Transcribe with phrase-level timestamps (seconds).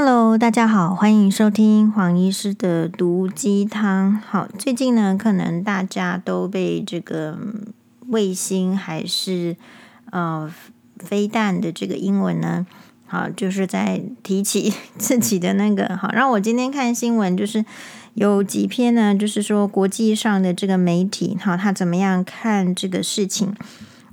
[0.00, 4.14] Hello，大家好，欢迎收听黄医师的毒鸡汤。
[4.14, 7.36] 好，最近呢，可能大家都被这个
[8.06, 9.56] 卫星还是
[10.12, 10.48] 呃
[10.98, 12.64] 飞弹的这个英文呢，
[13.08, 16.12] 好，就是在提起自己的那个 好。
[16.12, 17.64] 让我今天看新闻，就是
[18.14, 23.52] 有几篇呢，就是说国际上的这个媒体，好，他怎么样看这个事情？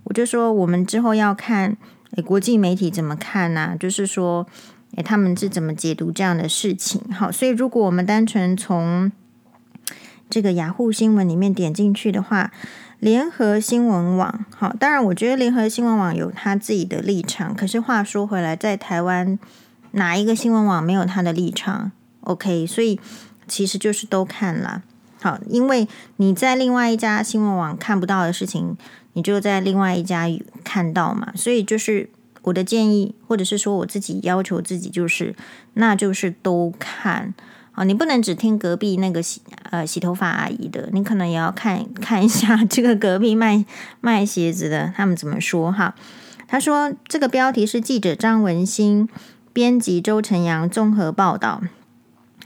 [0.06, 1.78] 我就说，我们之后要看，
[2.16, 4.48] 诶，国际媒体怎么看呢、就是说。
[4.96, 7.02] 诶，他们是怎么解读这样的事情？
[7.12, 9.12] 好，所以如果我们单纯从
[10.30, 12.52] 这个雅虎新闻里面点进去的话，
[13.00, 17.54] 联合新闻网，好，当然我觉得联合新闻网有他自己的立场。
[17.54, 19.38] 可是话说回来，在台湾
[19.92, 21.92] 哪一个新闻网没有他的立场
[22.22, 23.00] ？OK，所以
[23.48, 24.82] 其实就是都看了。
[25.22, 28.78] 好，因为你在另外一家新闻网看不到的事情，
[29.12, 30.26] 你就在另外一家
[30.64, 32.10] 看到嘛，所以就是。
[32.46, 35.36] 我的建议，或者是说我自己要求自己，就是，
[35.74, 37.34] 那就是都看
[37.72, 43.66] 啊，你不能只听隔壁那个洗呃洗头发阿姨的，你可能也要看看一下这个隔壁卖
[44.00, 45.96] 卖鞋子的他们怎么说哈。
[46.48, 49.10] 他说这个标题是记者张文新，
[49.52, 51.62] 编辑周晨阳综合报道。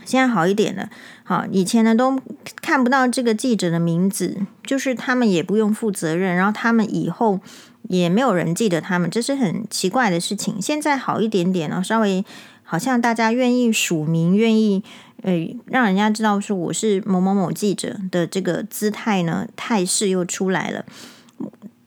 [0.05, 0.89] 现在好一点了，
[1.25, 2.17] 好，以前呢都
[2.61, 7.41] 看不到这个记者的名字，就是他们也不用负责任，然后他们以后。
[7.89, 10.61] 也没有人记得他们，这是很奇怪的事情。
[10.61, 12.23] 现在好一点点了，稍微
[12.63, 14.83] 好像大家愿意署名，愿意
[15.23, 15.33] 呃
[15.65, 20.85] 让人家知道说我是某某某记者的这个姿态呢，态势又出来了。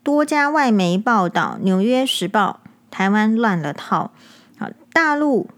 [0.02, 2.58] 多家外媒报道，《纽约时报》
[2.90, 4.10] 台湾乱了套。
[4.58, 5.48] 好，大陆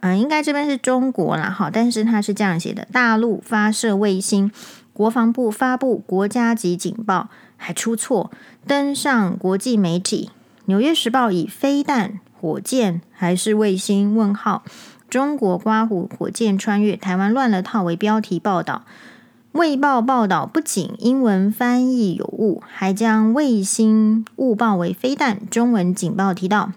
[0.00, 4.50] 嗯，应该这边是中国啦，好，但是他是这样写的：大陆发射卫星，
[4.92, 7.28] 国防部发布国家级警报。
[7.62, 8.32] 还出错，
[8.66, 10.30] 登上国际媒体。
[10.66, 14.64] 《纽约时报》以“飞弹、火箭还是卫星？”问号，
[15.08, 18.84] 中国刮胡火箭穿越台湾乱了套为标题报道。
[19.58, 25.46] 《卫报》报道不仅英文翻译有误，还将卫星误报为飞弹。
[25.50, 26.72] 中文警报提到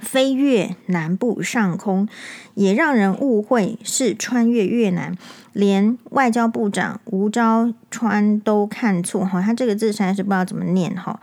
[0.00, 2.08] 飞越南部上空，
[2.54, 5.16] 也让人误会是穿越越南。
[5.52, 11.18] 连外交部长吴钊川都看错哈，他这个字实在是不知道怎么念哈。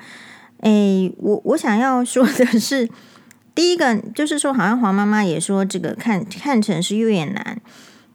[0.59, 2.89] 诶，我我想要说的是，
[3.55, 7.61] 第一个就是说，好像黄妈妈也说这个看看成是越南，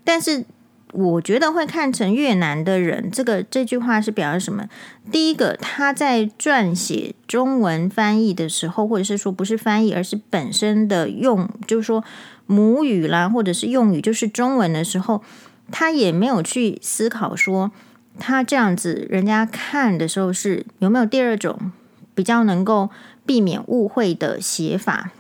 [0.04, 0.44] 但是
[0.92, 4.68] 我觉得会看成越南的人，这个这句话是表示什么？
[5.10, 12.04] 第一个，他在撰写中文翻译的时候，或者是说不是翻译，而是本身的用，就是说
[12.46, 15.22] 母语啦，或者是用语就是中文的时候。
[15.70, 17.70] 他也没有去思考说，
[18.18, 21.72] 他这样子人家看的时候是有没有第二种
[22.14, 22.90] 比较能够
[23.24, 25.12] 避免误会的写法。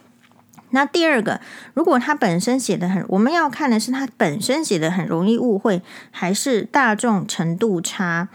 [0.72, 1.40] 那第二个，
[1.74, 8.28] 如果他本身写的很，我们要看的是他本身写的很容易误会，还是大众程度差？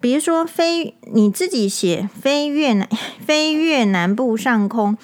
[0.00, 2.88] 比如说飞，你自己写飞越南，
[3.24, 4.98] 飞越南部上空，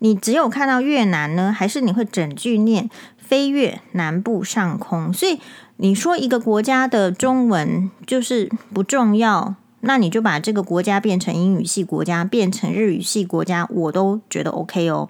[0.00, 5.12] 你只有看到越南呢，还是你会整句念飞越南部上空？
[5.12, 5.40] 所以。
[5.76, 15.08] 你说一个国家的中文就是不重要，那你就把这个国家变成英语系国家，变成日语系国家，我都觉得 OK 哦。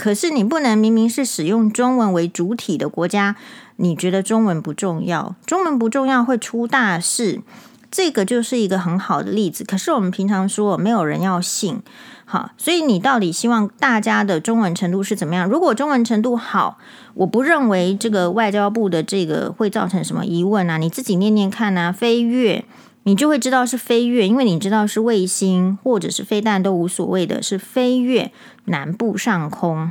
[0.00, 3.36] 可是你不能明明是使用中文为主体的国家，
[3.76, 5.36] 你觉得中文不重要？
[5.44, 7.42] 中文不重要会出大事，
[7.90, 9.62] 这个就是一个很好的例子。
[9.62, 11.82] 可是我们平常说没有人要信。
[12.24, 15.46] 好，所以你到底希望大家的中文程度是怎么样？
[15.46, 16.78] 如果中文程度好，
[17.12, 20.78] 我不认为这个外交部的这个会造成什么疑问啊。
[20.78, 22.64] 你自己念念看啊，飞跃，
[23.10, 28.30] 你就会知道是飞越，因为你知道是卫星或者是飞弹都无所谓的，是飞越
[28.66, 29.90] 南部上空。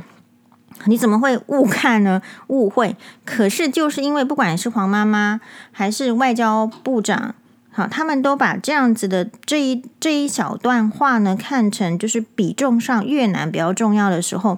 [0.86, 2.22] 你怎么会误看呢？
[2.46, 2.96] 误会？
[3.26, 5.38] 可是就是因为不管是黄妈妈
[5.70, 7.34] 还是外交部长。
[7.70, 14.56] 好，他们都把这样子的这一这一小段话呢，看成就是比重上越南比较重要的时候，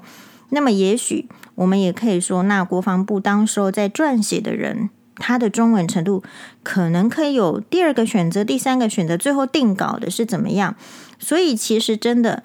[0.50, 6.22] 那么也许我们也可以说，那国防部当时候在撰写的人，他的中文程度
[6.62, 10.74] 可能可以有第二个选择、第三个选择，最后定稿的是怎么样？
[11.18, 12.42] 所以其实真的，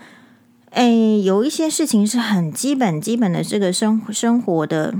[0.72, 0.90] 哎，
[1.24, 4.96] 有一些事情是很基本、基本的这个生生活的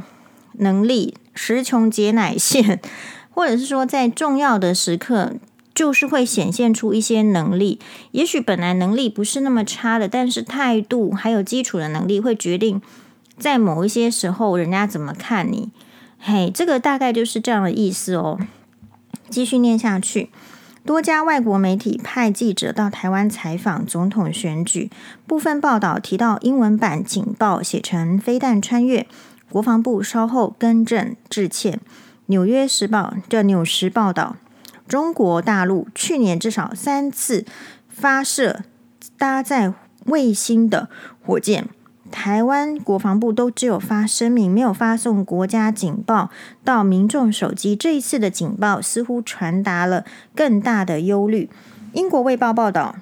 [0.54, 2.80] 能力，时穷节乃现，
[3.32, 5.34] 或者是说在重要的时刻。
[5.76, 7.80] 就是会显现出一些能力，
[8.10, 12.82] 也许本来能力不是那么差的，但是态度还有基础的能力会决定
[13.38, 15.70] 在某一些时候人家怎么看你。
[16.20, 18.40] 嘿，这个大概就是这样的意思哦。
[19.30, 20.30] 继续念下去，
[20.86, 24.90] 多家外国媒体派记者到台湾采访总统选举，
[25.26, 29.06] 部分报道提到英文版警报写成飞弹穿越。
[29.50, 31.80] 国防部稍后更正致歉。
[32.26, 34.36] 纽约时报的纽时报道，
[34.88, 37.46] 中国大陆去年至少三次
[37.88, 38.64] 发射
[39.18, 39.74] 搭载
[40.06, 40.90] 卫星的
[41.22, 41.70] 火箭，
[42.12, 46.30] 台湾国防部都只有发声明，没有发送国家警报
[46.64, 47.76] 到民众手机。
[47.76, 50.06] 这一次的警报似乎传达了
[50.36, 51.50] 更大的忧虑。
[51.94, 52.96] 英国卫报报道，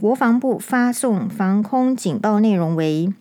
[0.00, 3.12] 国防部发送防空警报内容为。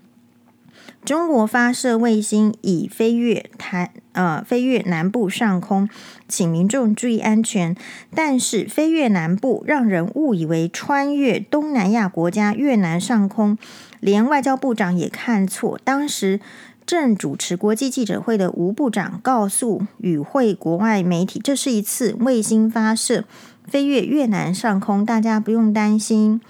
[1.03, 5.89] 中国发射卫星已飞越台呃飞越南部上空，
[6.27, 7.75] 请民众注意安全。
[8.13, 13.57] 但是飞越南部让人误以为穿越东南亚国家越南上空，
[13.99, 15.79] 连外交部长也看错。
[15.83, 16.39] 当时
[16.85, 23.25] 正主持国际记者会的吴部长告诉与会国外媒体，这是一次卫星发射
[23.65, 26.41] 飞越越南上空，大家不用担心。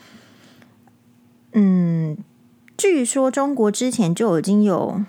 [1.54, 2.18] 嗯。
[2.78, 5.04] 据说中国之前就已经有，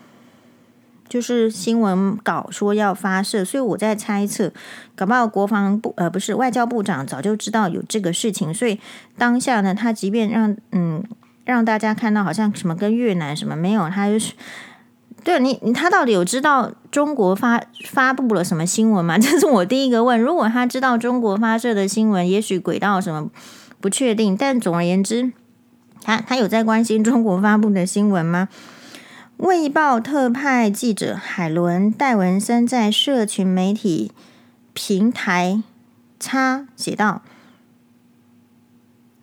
[1.12, 4.50] 就是新闻稿说要发射，所以我在猜测，
[4.96, 8.80] 搞不好国防部呃不是外交部长早就知道有这个事情，所以
[9.18, 11.04] 当下呢，他即便让嗯
[11.44, 14.32] 让大家看到好像什么跟越南什么没有，他就是
[15.22, 19.18] 对你你他到底有知道中国发发布了什么新闻吗？
[19.20, 20.18] 这是我第一个问。
[20.18, 23.30] 如果他知道中国发射的新闻，也许轨道什么
[23.82, 25.30] 不确定，但总而言之。
[26.04, 28.48] 他他有在关心中国发布的新闻吗？
[29.42, 34.12] 卫报特派记者海伦戴文森在社群媒体
[34.72, 35.64] 平台
[36.20, 37.22] 差写道：“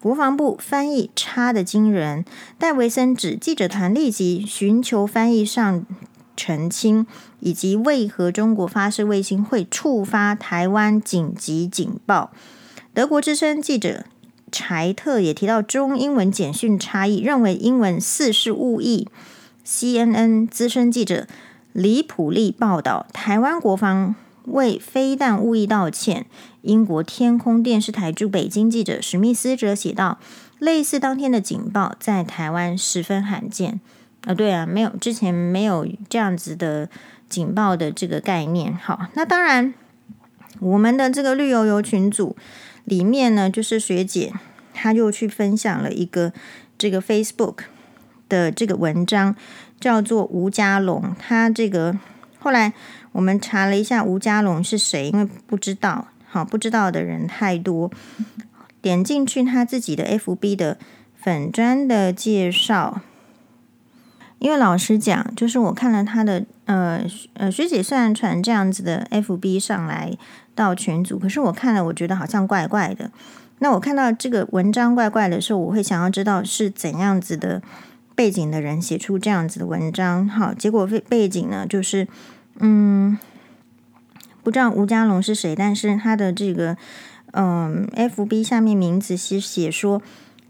[0.01, 2.25] 国防部翻译差的惊人。”
[2.59, 5.85] 戴维森指记者团立即寻求翻译上
[6.35, 7.07] 澄清，
[7.39, 12.31] 以及为何中国发射卫星会触发台湾紧急警报。
[12.93, 14.03] 德国之声记者。
[14.51, 19.07] 柴特也提到中英文简讯差异，认为英文似是误译。
[19.69, 21.27] CNN 资深记者
[21.73, 26.25] 李普利报道，台湾国防为飞弹误意道歉。
[26.63, 30.17] 英国天空电视台驻北京记者史密斯则写道，
[30.57, 33.79] 类似当天的警报在台湾十分罕见。
[34.25, 36.89] 啊，对啊，没有之前没有这样子的
[37.29, 38.75] 警报的这个概念。
[38.75, 39.71] 好，那当然，
[40.59, 42.35] 我们的这个绿油油群组。
[42.85, 44.33] 里面呢，就是学姐，
[44.73, 46.33] 她又去分享了一个
[46.75, 47.57] 这个 Facebook
[48.29, 49.35] 的这个文章，
[49.79, 51.13] 叫做吴家龙。
[51.19, 51.97] 他这个
[52.39, 52.71] 后来
[53.11, 55.09] 我们查了一下，吴家龙是谁？
[55.09, 57.91] 因为不知道，好，不知道的人太多。
[58.81, 60.77] 点进去他自己的 FB 的
[61.19, 63.01] 粉专的介绍，
[64.37, 67.03] 因为老实讲，就是我看了他的呃
[67.33, 70.17] 呃学姐虽然传这样子的 FB 上来。
[70.55, 73.09] 到群组，可是我看了，我觉得好像怪怪的。
[73.59, 77.61] 那我看到这个文章怪怪的时候，我会想要知道是怎样子的
[78.19, 80.27] 背景的人写出这样子的文章。
[80.27, 82.05] 好，结果背背景呢，就是
[82.59, 83.17] 嗯，
[84.43, 86.75] 不知道吴家龙是谁，但是他的这个
[87.31, 90.01] 嗯，FB 下面名字写写说，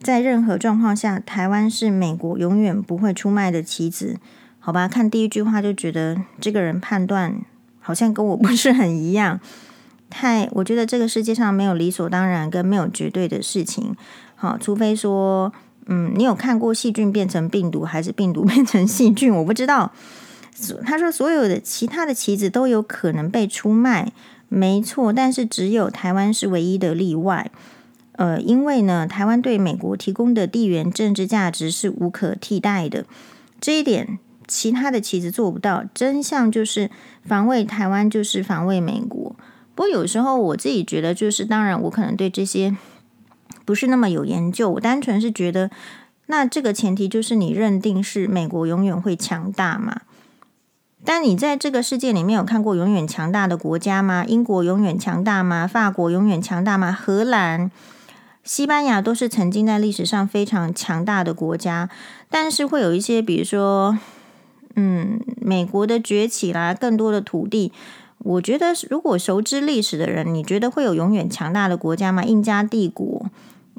[0.01, 4.17] 在任何状况下，台湾是美国永远不会出卖的棋子。
[4.57, 7.39] 好吧，看第一句话就觉得这个人判断
[7.79, 9.39] 好像跟我不是很一样。
[10.09, 13.95] 太，我觉得这个世界上没有理所当然跟没有绝对的事情，
[14.35, 15.53] 好，除非说，
[15.91, 19.35] 嗯，你有看过细菌变成病毒，还是病毒变成细菌？
[19.35, 19.91] 我不知道。
[20.85, 24.11] 他说所有的其他的棋子都有可能被出卖，
[24.49, 27.49] 没错，但是只有台湾是唯一的例外。
[28.13, 33.05] 呃，因为呢，台湾对美国提供的地缘政治价值是无可替代的，
[33.61, 35.85] 这一点其他的棋子做不到。
[35.93, 36.91] 真相就是
[37.23, 39.35] 防卫台湾就是防卫美国。
[39.73, 42.75] 不过有时候我自己觉得，就是当然，我可能对这些
[43.69, 44.67] 不是那么有研究。
[44.71, 45.69] 我单纯是觉得，
[46.25, 50.01] 那这个前提就是你认定是美国永远会强大嘛？
[51.05, 54.25] 但你在这个世界里面有看过永远强大的国家吗？
[54.27, 55.67] 英国永远强大吗？
[55.67, 56.91] 法国永远强大吗？
[56.91, 57.69] 荷兰、
[58.43, 61.91] 西班牙都是曾经在历史上非常强大的国家，
[62.27, 63.95] 但是会有一些，比如说，
[64.75, 67.71] 嗯，美国的崛起啦，更多的土地。
[68.17, 72.23] 我觉得，如果熟知历史的人，你觉得会有永远强大的国家吗？
[72.25, 73.27] 印加帝国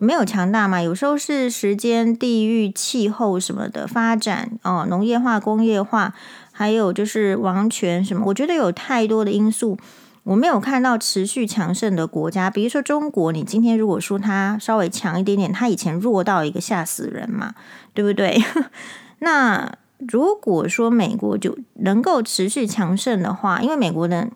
[0.01, 0.83] 没有强大嘛？
[0.83, 6.15] 有时候是时间、地域、气候什么的发展哦，农业化、工业化，
[6.51, 8.25] 还有就是王权什么。
[8.27, 9.79] 我觉得有太多的因素，
[10.25, 12.51] 我没有看到持续强盛的国家。
[12.51, 17.55] 比如说中国，你今天如果说它稍微强一点点，它以前弱到一个吓死人嘛，
[17.95, 18.43] 对不对？
[19.21, 19.73] 那。
[20.09, 24.27] 如果说美国就能够持续强盛的话，因为美国的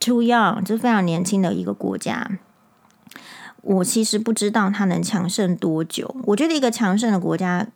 [0.00, 2.26] too young 是非常年轻的一个国家，
[3.64, 6.14] 我其实不知道它能强盛多久。
[6.24, 7.66] 我觉得一个强盛的国家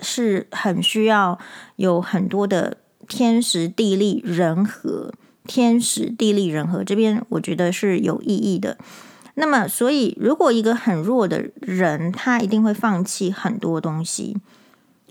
[0.00, 1.38] 是很需要
[1.76, 5.12] 有很多的天时地利人和，
[5.46, 8.78] 天时地利人和这边我觉得是有意义的。
[9.34, 14.36] 那么，所以如果一个很弱的人，他一定会放弃很多东西。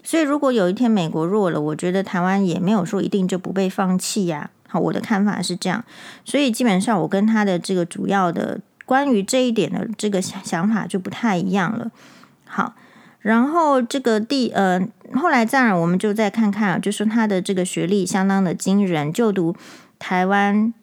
[0.01, 4.49] 所以，如果有一天美国弱了，我觉得台湾也没有说一定就不被放弃呀。
[4.67, 5.83] 好，我的看法是这样。
[6.25, 11.91] 所以，基本上我跟他的这个主要的关于这一点的这个想法就不太一样了。
[12.45, 12.75] 好，
[13.19, 14.79] 然后这个第呃，
[15.13, 19.55] 后来当然我们就再看看，就说他的这个学历相当的惊人，就读
[19.97, 20.73] 台湾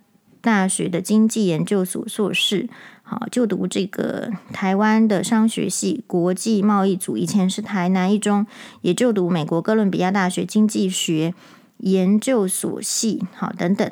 [0.41, 2.69] 大学的经济研究所硕士。
[3.03, 8.47] 好，就读这个台湾的商学系国际贸易组，以前是台南一中，
[8.83, 11.35] 也就读美国哥伦比亚大学经济学
[11.79, 13.25] 研究所系。
[13.35, 13.91] 好，等等。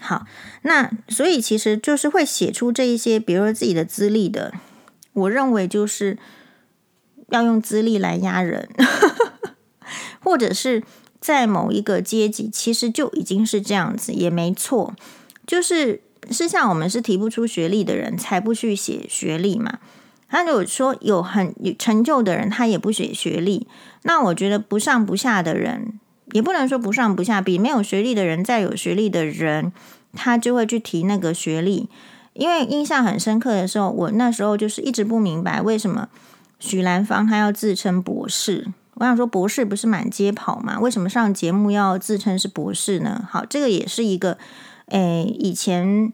[0.00, 0.26] 好，
[0.62, 4.52] 那所以其实就是会写出这一些，比如说自己的资历的，
[5.12, 6.18] 我认为就是
[7.28, 8.68] 要用资历来压人，
[10.22, 10.82] 或者是
[11.20, 14.94] 在某一个阶级，其实就已经是这样子，也没错，
[15.46, 16.02] 就是。
[16.28, 19.78] 是像我们是提不出学历的人，才不去写学历嘛。
[20.28, 23.68] 他如果说有很有成就的人，他也不写学历。
[24.02, 26.00] 那我觉得不上不下的人，
[26.32, 29.72] 也不能说不上不下，比没有学历的人再有学历的人，
[30.12, 31.88] 他就会去提那个学历。
[32.34, 36.08] 因为印象很深刻的时候，我那时候就是一直不明白为什么
[36.58, 38.66] 许兰芳他要自称博士。
[38.94, 40.78] 我想说，博士不是满街跑吗？
[40.80, 43.26] 为什么上节目要自称是博士呢？
[43.30, 44.38] 好，这个也是一个。
[44.86, 46.12] 诶，以前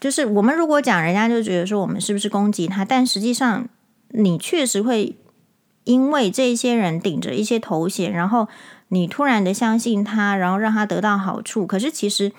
[0.00, 2.84] 就是我们如果讲，人家就觉得说我们是不是攻击他？
[2.84, 3.68] 但实际上，
[4.08, 5.16] 你确实会
[5.84, 8.48] 因为这些人顶着一些头衔，然后
[8.88, 11.66] 你突然的相信他，然后让他得到好处。
[11.66, 12.32] 可是其实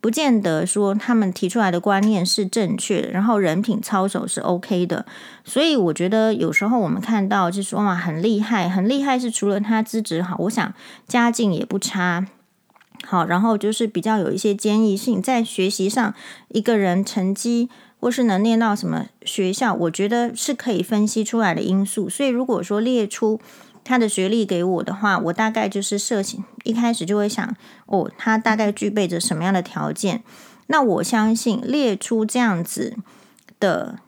[0.00, 5.06] 不见得说他们提出来的观念是正确的，然后人品操守是 OK 的。
[5.44, 10.74] 所以我觉得有时候我们看到就是说嘛，很厉害，很厉害是除了他资质好，我想
[11.08, 12.26] 家境也不差。
[13.06, 16.14] 好，然后就是比较有一些坚毅性，在学习上，
[16.48, 17.68] 一个人成绩
[18.00, 22.08] 或是能念到什么学校，我觉得是可以分析出来的因素。
[22.08, 23.40] 所以如果说列出
[23.84, 27.54] 他的学历给我的话，我大概就是设想，一开始就会想，
[27.86, 30.24] 哦，他大概具备着什么样的条件？
[30.66, 32.96] 那我相信列出这样子
[33.60, 34.00] 的。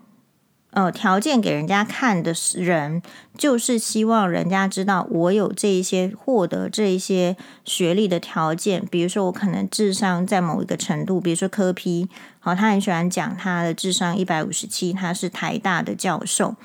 [0.70, 3.00] 呃，条件给人家看的人，
[3.38, 8.84] 就是希望人家知道我有这一些获得这一些学历的条件。
[8.90, 16.56] 比如说，我可能智商在某一个程度，比如说科 P，好，他很喜欢讲他的智商一百五十七，他是台大的教授。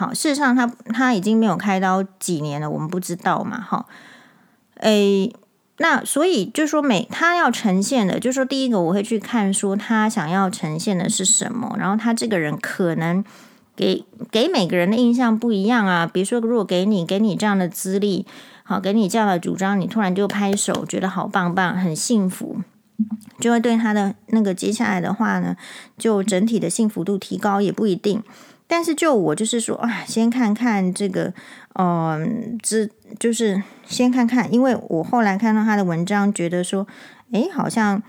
[0.00, 3.84] 好，事实上他他已经没有开刀几年了，我们不知道嘛，哈。
[4.76, 5.30] 诶，
[5.76, 13.22] 那所以就说每他要呈现的，就说第一个我会去看说他想要呈现的是什么，然后他这个人可能。
[13.76, 18.26] 给给每个人的印象不一样啊，比如说，如果给你给你这样的资历，
[18.62, 22.58] 好，给你这样的主张，你突然就拍手，觉得好棒棒，很幸福，
[23.38, 25.56] 就会对他的那个接下来的话呢，
[25.96, 28.22] 就整体的幸福度提高也不一定。
[28.70, 31.34] 但是就我就是说啊，先看看这个，
[31.74, 36.86] 嗯，这就是先看看，因为我后来看到他的文章，觉得说，
[37.32, 38.00] 诶，好像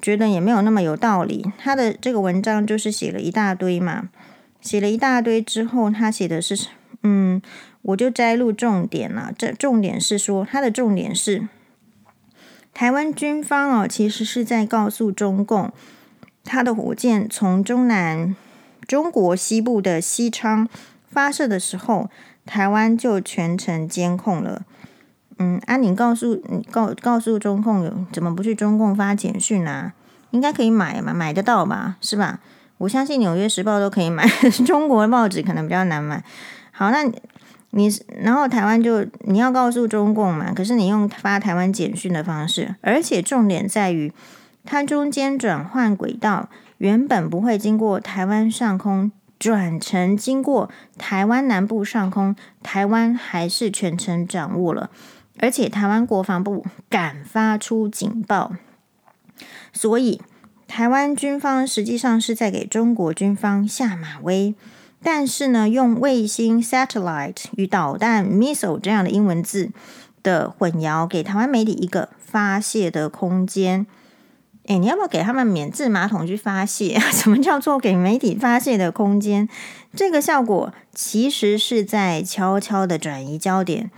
[0.00, 1.52] 觉得也没有那么有道理。
[1.58, 4.08] 他的这个文章就是写了一大堆嘛。
[4.62, 6.68] 写了一大堆之后，他写的是，
[7.02, 7.42] 嗯，
[7.82, 9.30] 我就摘录重点了。
[9.36, 11.46] 这重点是说，他的重点是，
[12.72, 15.70] 台湾军方哦，其实是在告诉中共，
[16.42, 18.34] 他的火箭从中南
[18.92, 20.68] 中国西部的西昌
[21.08, 22.10] 发射的时候，
[22.44, 24.66] 台湾就全程监控了。
[25.38, 29.94] 嗯，啊，你告诉你告告诉中共怎么不去中共发简讯啊？
[30.32, 31.96] 应该可以买嘛，买得到吧？
[32.02, 32.40] 是吧？
[32.76, 34.28] 我相信《纽约时报》都可以买，
[34.66, 36.22] 中国的报纸可能比较难买。
[36.70, 37.10] 好，那
[37.70, 37.88] 你
[38.20, 44.12] 然后台湾就你要告诉中共嘛，可是你用发台湾简讯的方式，而且重点在于
[44.66, 46.50] 它中间转换轨道，
[46.82, 54.90] 原本不会经过台湾上空，转成经过台湾南部上空，台湾还是全程掌握了，
[55.38, 58.52] 而且台湾国防部敢发出警报，
[59.72, 60.20] 所以。
[60.66, 64.54] 台湾军方实际上是在给中国军方下马威，
[65.02, 69.70] 但是呢，用卫星 （satellite） 与导弹 （missile） 这样的英文字
[70.22, 73.86] 的混淆，给台湾媒体一个发泄的空间。
[74.66, 76.98] 诶，你要不要给他们免治马桶去发泄？
[77.10, 79.48] 什么叫做给媒体发泄的空间？
[79.94, 83.90] 这个效果其实是在悄悄的转移焦点。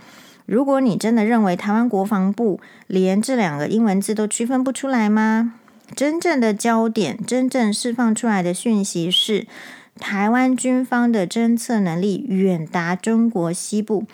[0.45, 5.53] 如果你真的认为台湾国防部连这两个英文字都区分不出来吗？
[5.95, 9.45] 真正的焦点，真正释放出来的讯息是，
[9.99, 14.05] 台湾军方的侦测能力远达中国西部，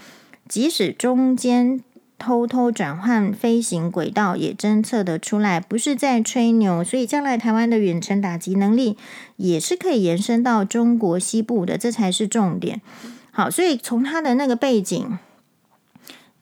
[0.49, 1.81] 即使中间
[2.21, 6.83] 偷偷转换飞行轨道也侦测得出来，不是在吹牛。
[6.83, 8.95] 所以将来台湾的远程打击能力
[9.37, 12.79] 也是可以延伸到中国西部的，这才是重点。
[13.31, 15.17] 好，所以从他的那个背景。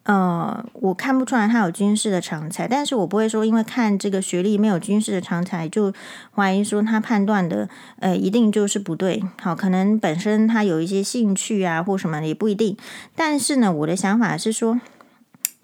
[0.04, 5.94] 呃，我看不出来他有军事的长才，但是我不会说因为看这个学历没有军事的长才就
[6.34, 7.70] 怀疑说他判断的
[8.00, 9.24] 呃一定就是不对。
[9.40, 12.76] 好，可能本身他有一些兴趣啊或什么的也不一定。
[13.16, 14.82] 但是呢，我的想法是说，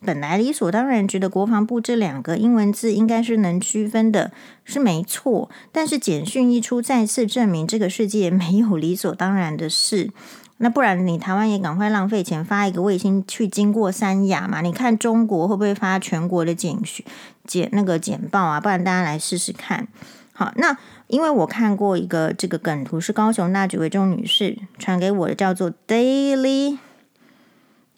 [0.06, 4.32] 本来理所当然觉得国防部这两个英文字应该是能区分的，
[4.64, 5.50] 是没错。
[5.72, 10.12] 但是简讯一出，再次证明这个世界没有理所当然的事。
[10.58, 14.62] 那不然你台湾也赶快浪费钱发一个卫星去经过三亚嘛？
[14.62, 17.06] 你看中国会不会发全国的简讯
[17.46, 18.62] 简那个简报啊？
[18.62, 19.88] 不然大家来试试看。
[20.32, 26.78] 好，那因为我看过一个这个梗图，是高雄大举维中女士传给我的，叫做 Daily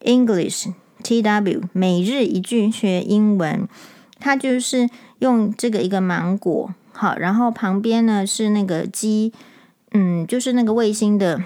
[0.01, 0.69] English
[1.03, 3.67] TW 每日一句学英文。
[4.19, 4.89] 它就是
[5.19, 9.31] 用这个一个芒果，好，然后旁边呢是那个机，
[9.91, 11.43] 嗯，就是那个卫星的。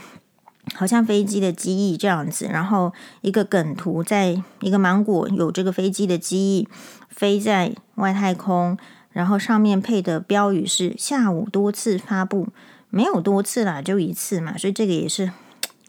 [0.75, 6.67] 好像飞机的机翼这样子，然后一个梗图，在一个芒果有这个飞机的机翼
[7.09, 8.77] 飞在外太空，
[9.09, 12.47] 然后上面配的标语是“下午多次发布”，
[12.91, 15.31] 没有多次啦，就一次嘛，所以这个也是，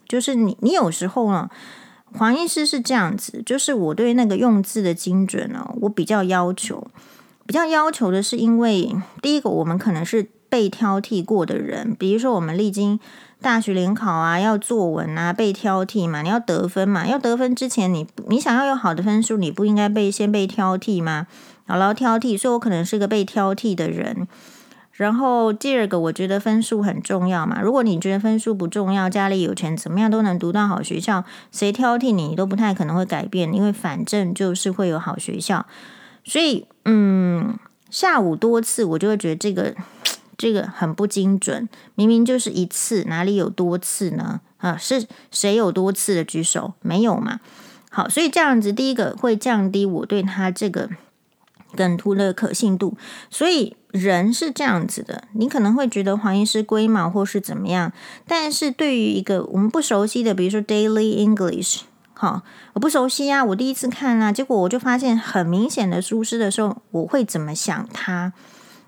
[0.07, 1.49] 就是你你有时候呢，
[2.17, 6.87] 黄医师是这样子，就是我对那个用字的精准呢，我比较要求，
[7.45, 12.99] 比较要求的是，因为第一个我们可能是被挑剔过的人，比如说我们历经。
[13.43, 21.27] 大学联考啊，要作文啊，被挑剔嘛，你要得分嘛，要得分之前你，你想要有好的分数，你不应该被先被挑剔吗？
[21.67, 24.25] 好了，挑剔，所以我可能是个被挑剔的人。
[24.93, 27.61] 然后第二个，我觉得分数很重要嘛。
[27.61, 35.65] 如果你觉得分数不重要，家里有钱，怎么样都能读到好学校，谁挑剔你，你都不太可能会改变，因为反正就是会有好学校。
[36.23, 37.57] 所以，嗯，
[37.89, 39.75] 下午多次，我就会觉得这个。
[40.35, 44.41] 这个很不精准，明明就是一次，哪里有多次呢？
[44.57, 46.73] 啊，是谁有多次的举手？
[46.81, 47.39] 没有嘛？
[47.91, 50.89] 好，所以这样子，第一个会降低我对他这个
[51.75, 52.95] 梗图的可信度。
[53.29, 57.91] 所以人是这样子的，你可能会觉得黄医师龟毛或是怎么样，
[58.27, 61.81] 但是对于一个我们不熟悉的，比如说 Daily English，
[62.13, 62.41] 好，
[62.73, 68.33] 我不熟悉啊，我第一次看啊，结果我就发现很明显的疏失的时候，我会怎么想他？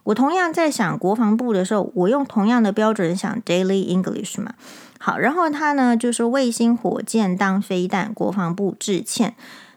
[0.06, 4.54] 我同样在想国防部的时候，我用同样的标准想 Daily English 嘛。
[5.00, 9.36] 好，然后他呢就说卫星火箭当飞弹，国防部致歉。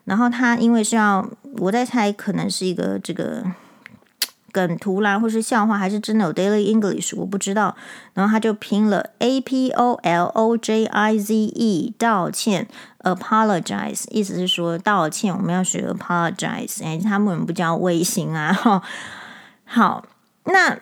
[0.09, 3.45] 然后他因为是要我在猜，可能是一个这个
[4.51, 7.77] 梗图啦，或是笑话，还是真的有 Daily English，我不知道。
[8.15, 12.67] 然后他就拼了 A P O L O J I Z E 道歉
[13.03, 16.83] ，apologize 意思是说道歉，我们要学 apologize。
[16.83, 18.83] 哎，他们不叫卫星啊，哈，
[19.65, 20.05] 好。
[20.51, 20.79] 那，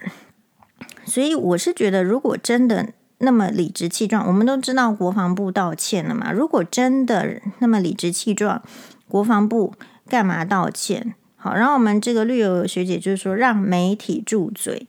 [1.04, 6.30] 所以我是觉得，如果真的那么理直气壮，我们都知道国防部道歉了嘛？
[6.30, 8.62] 如果真的那么理直气壮，
[9.08, 9.72] 国防部
[10.08, 11.14] 干嘛道歉？
[11.36, 14.86] 好，然后我们这个绿油学姐就是说让媒体住嘴。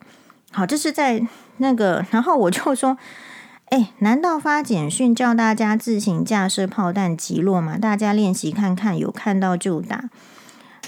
[0.51, 1.21] 好，这是在
[1.57, 2.97] 那个， 然后我就说，
[3.69, 7.77] 哎，难道发简讯叫大家自行架设炮弹击落吗？
[7.77, 10.09] 大家练习看看，有看到就打。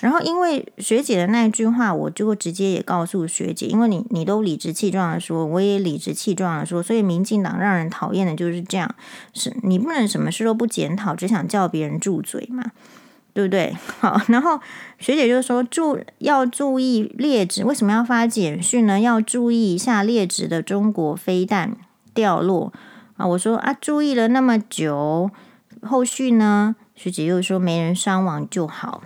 [0.02, 8.96] 然后，因为学姐的那一句话，我就直接也告诉学姐，因为你你都理直气壮的说，我也理直气壮的说，所以民进党让人讨厌的就是这样，
[9.34, 12.64] 是你不能什么事都不检讨，只想叫别人住嘴嘛，
[13.34, 13.76] 对不对？
[14.00, 14.60] 好，然后
[14.98, 19.00] 学姐就说注要注意劣质，为什么要发简讯呢？
[19.00, 21.78] 要注意一下劣质的中国飞弹
[22.14, 22.74] 掉落
[23.18, 23.26] 啊！
[23.28, 25.30] 我说啊，注意了那么久，
[25.82, 26.76] 后续呢？
[26.96, 29.02] 学姐又说没人伤亡就好。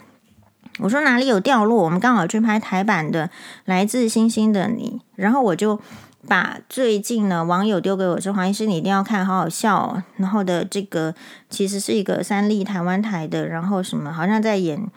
[0.79, 1.83] 我说哪里有掉落？
[1.83, 3.27] 我们刚好去拍台版的
[3.65, 5.79] 《来自星星的你》，然后我就
[6.27, 11.13] 把最近呢网友丢给我说：“黄医师，你一定要看，好好笑哦。”然后的这个
[11.49, 14.89] 其实是一个三立台湾台的，然后什么好像在演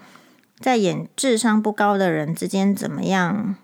[0.59, 3.57] 在演智商不高的人之间怎么样，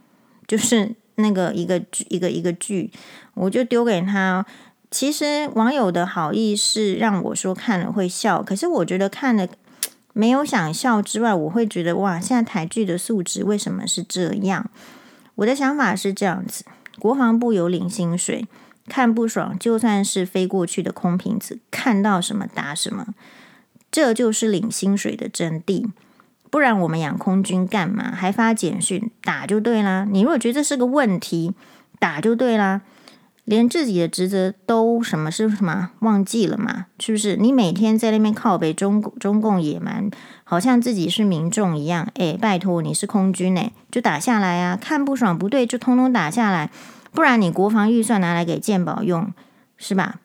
[0.46, 2.90] 就是那个一个剧一个一个剧，
[3.35, 4.44] 我就丢给他。
[4.90, 9.46] 其实网友的好意是让我说看了会笑，可是我觉得看了。
[10.14, 14.70] 没有想笑之外，我会觉得哇，现在台剧的素质为什么是这样？
[15.37, 16.66] 我的想法是这样子：
[16.98, 18.46] 国防部有领薪水，
[18.87, 23.14] 看不爽，就算是飞过去的空瓶子，看到什么打什么，
[23.90, 25.90] 这就是领薪水的真谛。
[26.50, 28.12] 不然我们养空军干嘛？
[28.12, 30.07] 还发简讯打就对啦。
[30.11, 31.55] 你如果觉得这是个问题，
[31.98, 32.83] 打就对啦。
[33.44, 36.87] 连自己的职责都什么是什么忘记了嘛？
[36.98, 37.37] 是不是？
[37.37, 40.11] 你每天在那边靠北中中共野蛮，
[40.44, 42.09] 好像自己是民众一样。
[42.14, 44.78] 哎，拜托，你是空军呢，就打下来啊！
[44.81, 46.70] 看不爽不对，就通通打下来，
[47.12, 49.33] 不然你国防预算拿来给健保用，
[49.76, 50.20] 是吧？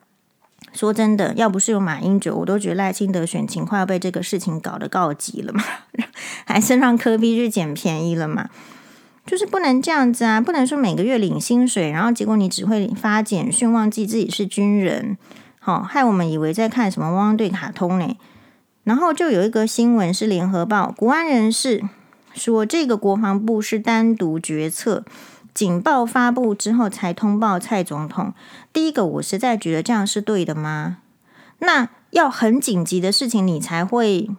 [0.73, 5.63] 说真的，要不是有马英九，我都觉得赖清德选情快要被这个事情搞得告急了嘛，
[6.45, 8.49] 还是让柯 P 去捡便宜了嘛？
[9.27, 10.39] 就是不能这样子啊！
[10.39, 15.17] 不能说每个月领薪水，然后结果你只会发简讯，忘记自己是军人，
[15.59, 18.15] 好、害我们以为在看什么汪汪队卡通呢。
[18.85, 21.83] 然后就有一个新闻是联合报国安人士
[22.33, 25.03] 说，这个国防部是单独决策，
[25.53, 28.33] 警报发布之后才通报蔡总统。
[28.71, 30.99] 第一个，我实在觉得这样是对的吗？
[31.59, 34.29] 那要很紧急的事情，你才会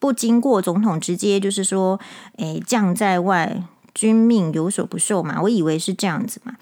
[0.00, 2.00] 不经过总统直接就是说，
[2.38, 3.62] 诶，将在外。
[3.96, 6.56] 军命有所不受嘛，我以为是这样子嘛，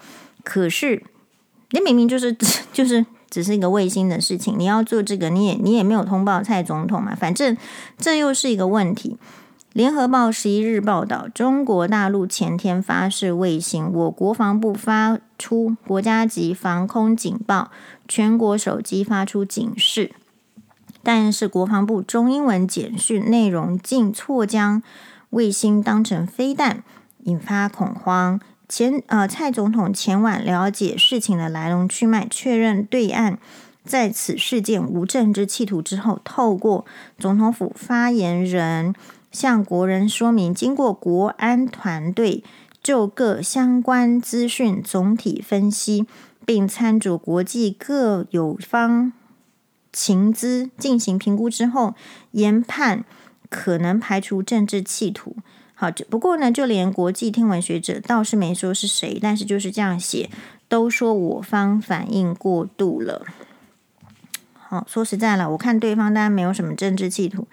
[0.45, 1.03] 可是
[1.71, 2.31] 你明明就是
[2.71, 7.57] 就是只是一个卫星的事情，你要做这个，你也你也没有通报蔡总统嘛，反正
[7.97, 9.17] 这又是一个问题。
[9.73, 17.69] 联合报十一日报道，中国大陆前天发射卫星，我国防部发出国家级防空警报，
[18.07, 20.11] 全国手机发出警示，
[21.03, 24.81] 但是国防部中英文简讯内容竟错将
[25.31, 26.81] 卫星当成飞弹。
[27.25, 28.39] 引发恐慌。
[28.67, 33.37] 前呃，蔡总统前晚了解事情的来龙去脉，确认对岸
[33.83, 36.83] 在此事件无政治企图之后，透过
[37.19, 38.95] 总统府发言人
[39.31, 42.43] 向国人说明，经过国安团队
[42.81, 46.07] 就各相关资讯总体分析，
[46.43, 49.13] 并参照国际各有方
[49.93, 51.93] 情资进行评估之后，
[52.31, 53.05] 研判
[53.49, 55.35] 可能排除政治企图。
[55.77, 60.29] 好，不过呢，就连国际天文学者倒是没说是谁，但是就是这样写，
[60.69, 63.25] 都说我方反应过度了。
[64.53, 67.47] 好，说实在了，我看对方当然没有什么政治企图，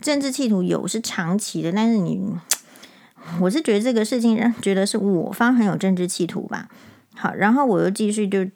[0.00, 2.20] 政治企图有是长期的，但是你，
[3.40, 6.68] 我是觉得这个事情让觉得是我方很有政治企图吧。
[7.14, 8.46] 好，然后我又继续就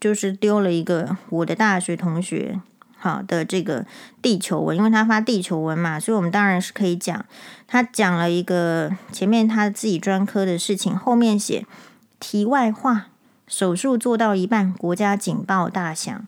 [0.00, 2.60] 就是丢了一个我的大学同学。
[2.98, 3.84] 好的，这个
[4.20, 7.24] 地球文，因为他发地球文嘛，所以我们当然是可以讲。
[7.68, 11.66] 他讲了一个前面他自己专科的事情，后面写
[12.18, 13.08] 题外话：
[13.46, 16.26] 手术做到一半，国家警报大响，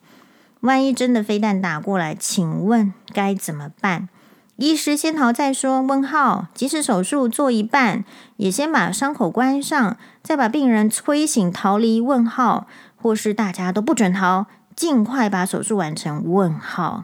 [0.60, 4.08] 万一真的飞弹打过来，请问该怎么办？
[4.56, 5.80] 医师先逃再说？
[5.82, 6.48] 问号。
[6.52, 8.04] 即使手术做一半，
[8.36, 12.00] 也先把伤口关上，再把病人催醒逃离？
[12.00, 12.66] 问号。
[13.00, 14.46] 或是大家都不准逃？
[14.78, 16.22] 尽快把手术完成？
[16.24, 17.02] 问号。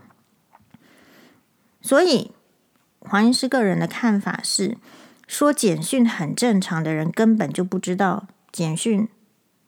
[1.83, 2.31] 所以
[3.01, 4.79] 黄医师个人的看法是，
[5.27, 9.09] 说简讯很正常的人根本就不知道简讯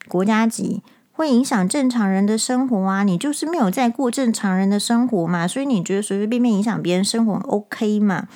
[0.06, 3.02] 国家级会影响正常人的生活啊！
[3.02, 8.28] 你就是没有在过正常人的生活嘛，所以你觉得随随便便影响别人生活 OK 嘛？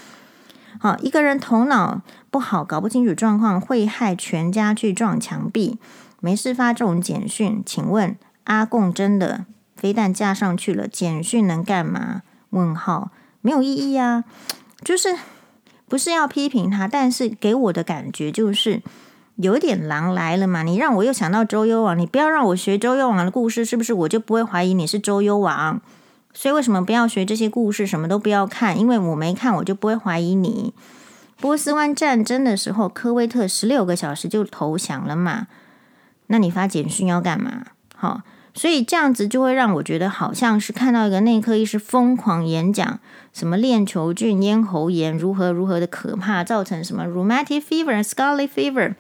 [0.81, 5.79] 好，一个人头脑不好，搞不清楚状况，会害全家去撞墙壁。
[6.19, 9.47] 没事发这种简讯，请问阿贡真的？
[9.81, 12.21] 非但架上去了，简讯能干嘛？
[12.51, 14.25] 问号，没有意义啊！
[14.85, 15.17] 就是
[15.89, 18.83] 不是要批评他，但是给我的感觉就是
[19.37, 20.63] 有点狼来了嘛。
[20.63, 25.81] 你让我又想到周幽王，你不要让我学周幽王的故事，是不是我就不会怀疑你是周幽王？
[26.35, 27.87] 所以为什么不要学这些故事？
[27.87, 30.75] 什么都不要看，因为我没看，我就不会怀疑你。
[31.41, 35.47] 波斯湾战争的时候，科威特十六个小时就投降了嘛？
[36.27, 37.67] 那你发简讯要干嘛？
[37.97, 38.23] 好。
[38.61, 43.01] 所以这样子就会让我觉得好像是看到一个内科医师疯狂演讲，
[43.33, 48.97] 什么链球菌、咽喉炎如何如何的可怕，造成什么 rheumatic fever、scarlet fever，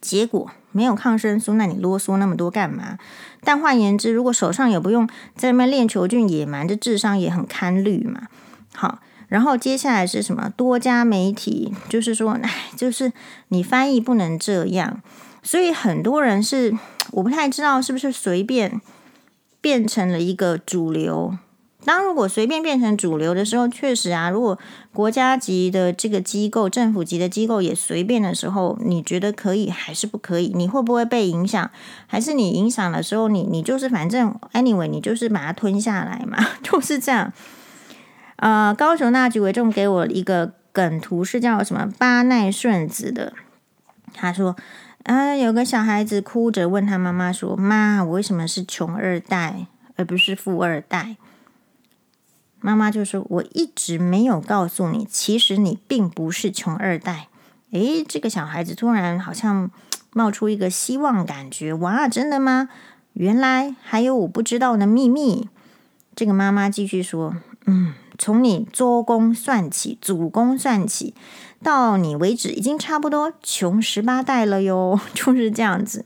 [0.00, 2.96] 结果没有抗生素，那你啰嗦那么多干嘛？
[3.44, 8.28] 但换言之，如果手上也不用在那边链球菌野蛮，这智商也很堪虑嘛。
[8.74, 10.50] 好，然后接下来是什么？
[10.56, 13.12] 多家媒体就是说，哎，就是
[13.48, 15.02] 你翻译不能这样。
[15.42, 16.74] 所以很多人是
[17.12, 18.80] 我不太知道是不是随便
[19.60, 21.36] 变成了一个主流。
[21.82, 24.58] 当如果随便变成主流的时候，确实啊，如果
[24.92, 30.52] 国家级的这个机构、政府级的机构也随便的时候，你觉得可以还是不可以？
[30.54, 31.70] 你会不会被影响？
[32.06, 37.32] 还是你影响的时候，你你就是反正 anyway，你就是把它吞下来嘛， 就是这样。
[38.36, 43.32] 呃，高雄那局委仲给我一个梗图，是叫什么八奈顺子的，
[44.12, 44.54] 他说。
[45.04, 51.16] 啊，有个小孩子哭着问他妈妈说：“妈，我为什么是穷二代而不是富二代？”
[52.60, 57.28] 妈妈就说：“我一直没有告诉你，其实你并不是穷二代。”
[57.72, 59.70] 诶，这个小孩子突然好像
[60.12, 62.68] 冒出一个希望感觉，哇，真的吗？
[63.14, 65.48] 原来还有我不知道的秘密。
[66.14, 71.14] 这个妈妈继续说：“嗯，从你做工算起，主公算起，
[71.62, 74.98] 到你为止，已经差不多穷十八代了哟。
[75.12, 76.04] ”就是这样子。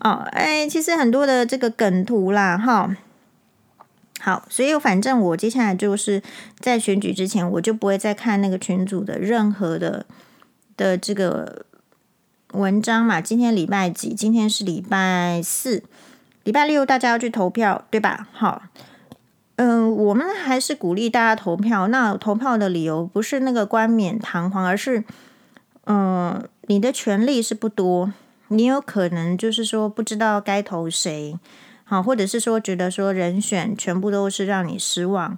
[0.00, 2.96] 哦，哎，其实很多的这个梗图啦，哈。
[4.20, 6.22] 好，所以反正我接下来就是
[6.58, 10.06] 在选举之前，我就不会再看那个群组的任何的
[10.76, 11.64] 的这个
[12.52, 13.20] 文章嘛。
[13.20, 14.14] 今天礼拜几？
[14.14, 15.84] 今天是礼拜四，
[16.44, 18.26] 礼拜六大家要去投票，对吧？
[18.32, 18.62] 好。
[19.60, 21.88] 嗯、我们还是鼓励大家投票。
[21.88, 25.02] 那投票的理由不是那个冠冕堂皇，而是，
[25.86, 28.12] 嗯、你的权利是不多，
[28.46, 31.36] 你有可能就是说不知道该投谁，
[31.82, 35.36] 好，或者是说觉得说人选全部都是让你失望。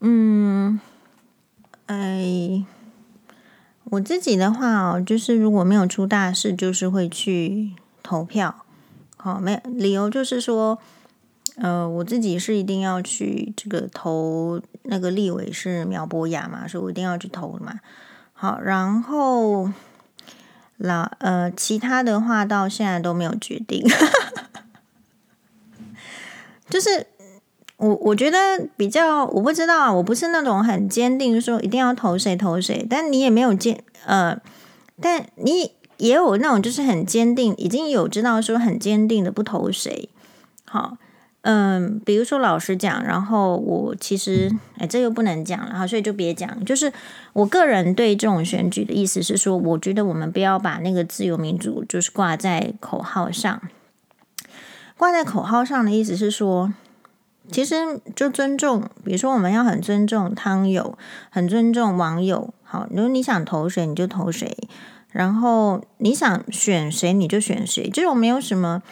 [0.00, 0.78] 嗯，
[1.86, 2.64] 哎，
[3.86, 8.64] 我自己的话哦，就是如果没有出大事，就是会去投票。
[9.16, 10.78] 好，没理由就是说。
[11.56, 17.80] 呃，我自己是一定要去这个投那个立委是苗博雅嘛，所以我一定要去投嘛。
[18.32, 19.70] 好，然后
[20.78, 23.84] 老呃其他的话到现在都没有决定，
[26.70, 27.06] 就是
[27.76, 28.38] 我我觉得
[28.76, 34.40] 比较我不知道啊，我不是那种很坚定说一定要投谁投谁，但你也没有坚呃，
[34.98, 40.08] 但你也有那种就是很坚定，已经有知道说很坚定的不投谁，
[40.64, 40.96] 好。
[41.42, 46.62] 嗯，比如说老实讲，然后我其实哎，这又不能讲了哈，所以就别讲。
[46.66, 46.92] 就是
[47.32, 53.62] 我个人对这种选举的意思是说，我觉得我们不要把那个自由民主就是挂在口号上，
[54.98, 56.74] 挂在口号上的意思是说，
[57.50, 60.98] 其实就尊重，比如说我们要很尊重汤友，
[61.30, 62.52] 很尊重网友。
[62.62, 64.54] 好，如果你想投谁你就投谁，
[65.10, 68.82] 然后你想选谁你就选谁，这种没有什么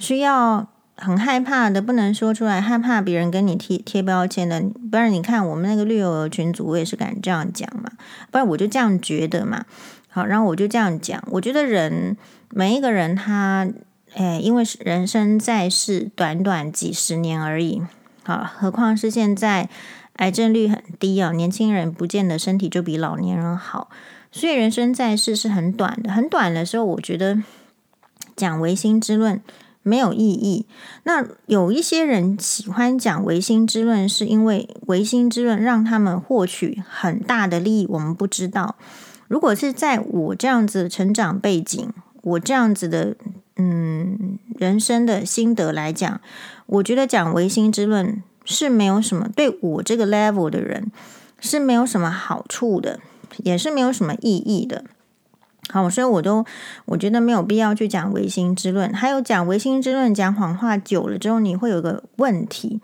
[0.00, 0.66] 需要。
[1.02, 4.62] 很害怕的，不能说出来，害怕别人跟你贴贴标签的。
[4.88, 7.90] 不然你看我们那个绿油油群组，我也是敢这样讲嘛。
[8.30, 9.64] 不然我就这样觉得嘛。
[10.08, 11.20] 好，然后我就这样讲。
[11.32, 12.16] 我觉得人
[12.50, 13.68] 每一个人他，
[14.14, 17.82] 哎，因为人生在世短短几十年而已。
[18.22, 19.68] 好，何况是现在
[20.16, 23.90] 癌症率很低啊，年轻人不见得身体就比老年人好。
[24.30, 27.42] 所以人生在世是很短的，很短的时候，我觉得
[28.36, 29.40] 讲唯心之论。
[29.82, 30.66] 没有意义。
[31.04, 37.86] 那有一些人喜欢讲唯心之论，是因为唯心之论让他们获取很大的利益。
[37.88, 38.76] 我们不知道，
[39.28, 41.90] 如果是在我这样子成长背景，
[42.22, 43.16] 我这样子的
[43.56, 46.20] 嗯人生的心得来讲，
[46.66, 50.90] 我觉得讲唯心之论是没有什么，对我这个 level 的人
[51.40, 53.00] 是没有什么好处的，
[53.38, 54.84] 也是没有什么意义的。
[55.70, 56.44] 好，所以我都
[56.86, 62.80] 我觉得没有必要去讲唯心之论，还有讲唯心之论讲谎话久了之后，你会有个问题，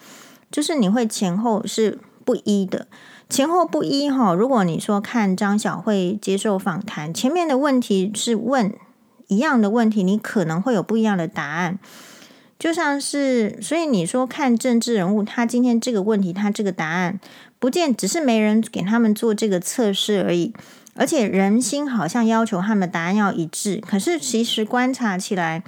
[0.51, 2.87] 就是你会前后是不一的，
[3.29, 4.33] 前后不一哈。
[4.33, 8.73] 如果你说看张晓慧接受访谈，前面的问题是问
[9.27, 11.79] 一样的问题，你可能会有不一样的答案，
[12.59, 17.19] 就像是所以你说看政治人物，他今天这个问题，他这个答案
[17.59, 20.55] 不见只是没人给他们做这个测试而已。
[20.99, 25.63] 而且人心好像要求他们答案要一致，可是其实观察起来，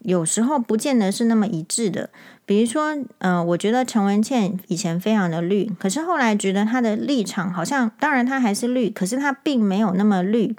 [0.00, 2.08] 有时候不见得是那么一致的。
[2.46, 10.56] 比如说，嗯、呃，我觉得陈文茜以前非常的绿，可是后来觉得她的立场好像，当然她还是绿，可是她并没有那么绿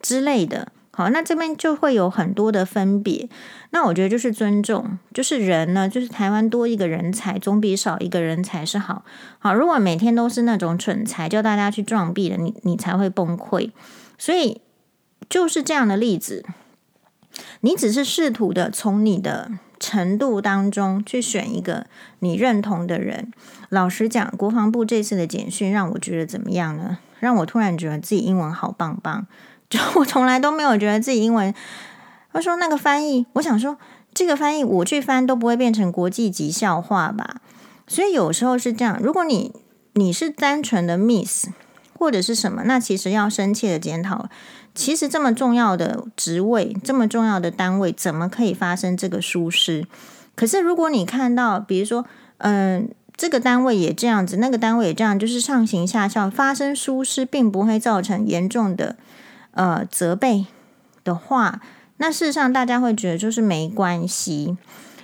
[0.00, 0.68] 之类的。
[0.96, 3.28] 好，那这边就会有很多的分别。
[3.70, 9.04] 那我觉得就是尊重，就是人呢，就是台湾多一个人才，总比少一个人才是好。
[9.40, 13.72] 好，如果每天都是那种蠢材，叫大家去撞壁的，你你才会崩溃。
[14.16, 14.60] 所以
[15.28, 16.46] 就是这样的例子，
[17.62, 21.88] 你只是试图的从你的程度当中去选一个
[22.20, 23.32] 你认同的人。
[23.68, 26.98] 老实讲，国防部这次的简讯让我觉得怎么样呢？
[27.18, 29.26] 让我突然觉得自己英文好棒棒。
[29.94, 31.54] 我从来都没有觉得自己英文，
[32.32, 33.76] 他说那个翻译，我想说
[34.12, 37.36] 这个翻译我去翻都不会变成国际级笑话吧。
[37.86, 39.52] 所以有时候是这样，如果你
[39.92, 41.48] 你是单纯的 miss
[41.98, 44.28] 或者是什么，那其实要深切的检讨。
[44.74, 49.86] 其实这么重要的职位，这么重要的单位，怎么可以发生这个疏失？
[50.34, 52.04] 可是如果你看到，比如说，
[52.38, 58.96] 嗯、这个单位也这样子，那个单位也这样，就是上行下效，发生疏失，并不会造成严重的。
[59.54, 60.46] 呃，责备
[61.02, 61.60] 的话，
[61.96, 64.56] 那事实上大家会觉得就是没关系。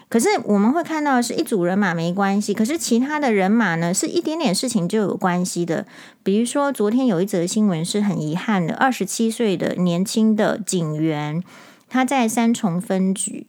[0.08, 5.86] 可是我们会看到的是一组人马没关系，可是其他的人马呢，是一点点事情就有关系的。
[6.24, 11.40] 比如说昨天有一则新闻是很遗憾的，二十七岁的年轻的警员，
[11.88, 13.46] 他在三重分局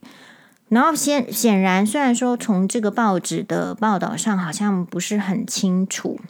[0.68, 6.20] 然后显显然，虽然说从这个报纸的报道上好像不是很清楚，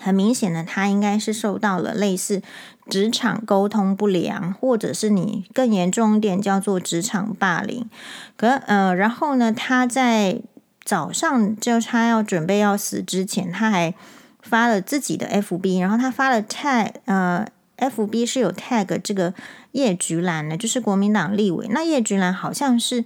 [0.00, 2.42] 很明显的，他应该是受到了类似
[2.88, 7.88] 职场沟通不良，或者是你更严重一点叫做职场霸凌。
[8.36, 10.40] 可呃，然后呢，他在
[10.84, 13.94] 早上就他要准备要死之前，他还
[14.40, 17.46] 发了自己的 FB，然后他发了 tag，呃
[17.78, 19.34] ，FB 是有 tag 这个
[19.72, 21.68] 叶菊兰的，就是国民党立委。
[21.70, 23.04] 那叶菊兰好像是。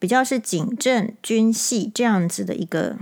[0.00, 2.94] 比较是警政军系这样子的一个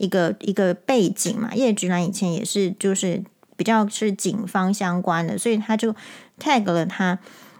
[0.00, 3.22] 一个一个背景嘛，叶菊兰以前也是就是
[3.56, 5.94] 比较是警方相关的，所以他就
[6.40, 7.18] tag 了他。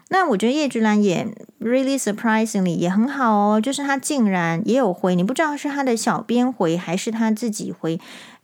[0.09, 1.29] 那我觉得叶菊兰也
[1.61, 8.01] really surprisingly 也很好哦，就是他竟然也有回，你不知道是他的小编回还是他自己回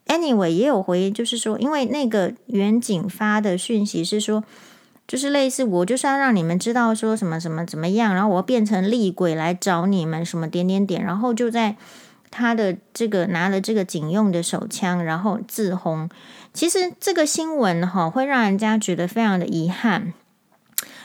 [0.07, 4.45] ，anyway 也有回，就是说因为那个远景发的讯息是说。
[5.09, 11.77] 就是类似我就是要让你们知道说什么什么怎么样，然后我变成厉鬼来找你们什么点点点，然后就在
[12.31, 16.09] 他的这个拿了这个警用的手枪，然后自轰。
[16.53, 20.13] 其实这个新闻哈会让人家觉得非常的遗憾。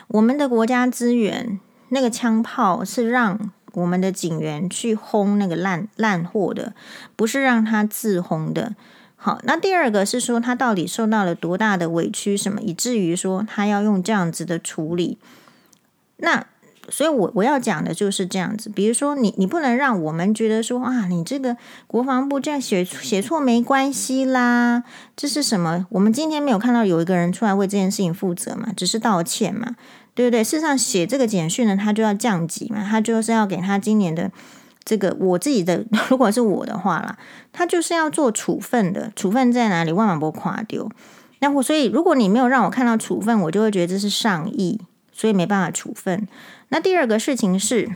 [0.08, 6.74] 我们的国家资源那个枪炮是让我们的警员去轰那个烂烂货的，
[7.16, 8.76] 不是让他自轰的。
[9.16, 15.18] 好，那第二个是说他到底受到了多大的委屈，什么以至于说他要用这样子的处理？
[16.18, 16.46] 那
[16.92, 18.70] 所以我，我要讲的就是这样子。
[18.70, 24.84] 比如说你，你你不能让我们觉得说啊，你这个国防部这样写写错没关系啦，
[25.16, 25.88] 这是什么？
[25.90, 29.76] 我们今天没有看到有一个人出来为这件事情负责嘛，只是道歉嘛，
[30.14, 30.44] 对不对？
[30.44, 34.30] 事实上，写这个简讯呢，他就要降级嘛，他就是要给他今年的。
[34.84, 37.16] 这个我自己的， 如果是我的话啦，
[37.54, 39.12] 他就是要做处分的。
[39.16, 39.92] 处分在哪里？
[39.92, 40.90] 万万不垮丢。
[41.38, 44.82] 那我所以，如果你没有让我看到处分，我就会觉得这是上意，
[45.22, 46.28] 所以没办法处分。
[46.70, 47.92] 那第二个事情是，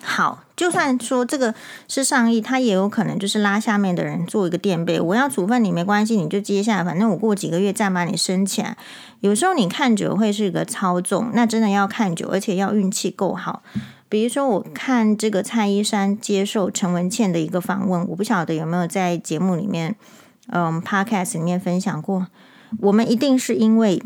[0.00, 1.54] 好，就算说这个
[1.86, 4.98] 是上意，他也有可能就是拉下面的人做一个垫背。
[4.98, 8.74] 我要处分你没关系，你就接下来，反正我过几个月再把你升起来。
[9.20, 13.62] 有时候你看久会是一个操纵，那真的要看久，而且要运气够好。
[14.08, 19.94] 比如说，我看这个蔡依珊接受陈文茜的一个访问，我不晓得有没有在节目里面，
[20.48, 22.28] 嗯，podcast 里面分享过。
[22.78, 24.02] 我们一定是因为，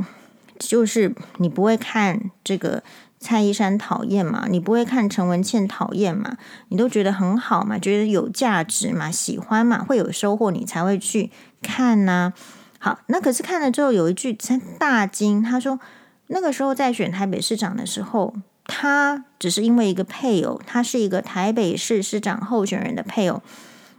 [0.68, 2.82] 就是你不会看这个
[3.18, 6.36] 蔡依珊讨厌嘛，你不会看陈文茜讨厌嘛，
[6.68, 11.30] 你都觉得很好嘛，觉得有价值嘛，喜欢嘛，会有收获，你才会去
[11.62, 12.32] 看呢。
[12.78, 15.78] 好，那可是看了之后有一句真大惊，他说
[16.26, 18.34] 那个时候在选台北市长的时候。
[18.66, 23.42] 他只是因为一个配偶，他是一个台北市市长候选人的配偶，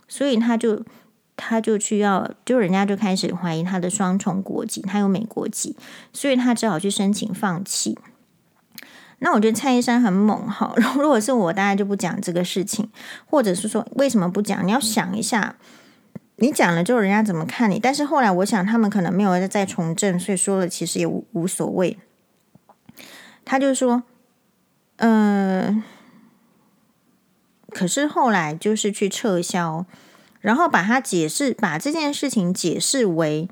[0.08, 0.82] 所以他就
[1.36, 5.76] 他就去要，就人家就开始怀疑他的双重国籍，他有美国籍，
[6.14, 7.98] 所以他只好去申请放弃。
[9.20, 12.90] 那我觉得蔡依珊很猛哈， 如果是我，大概就不讲这个事情，
[13.26, 14.66] 或者是说为什么不讲？
[14.68, 15.56] 你要想一下，
[16.36, 17.80] 你讲了之后人家怎么看你？
[17.80, 21.98] 但是后来我想他们可能没有再从政，所以说了其实也无所谓。
[23.44, 24.04] 他就说。
[24.98, 25.84] 嗯、
[27.72, 29.86] 可是后来就是去撤销，
[30.46, 33.50] 然后把它解释，把这件事情解释为，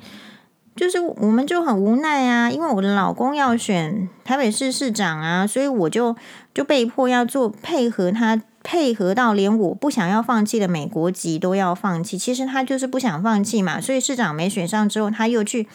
[0.75, 6.15] 就是我们就很无奈啊，因为我的老公要选台北市市长啊，所以我就
[6.53, 12.15] 就被迫要做配合他，配合到连我不想要放弃的美国籍都要放弃。
[12.15, 15.67] 其实他就是不想放弃嘛，所以市长没选上之后，他又去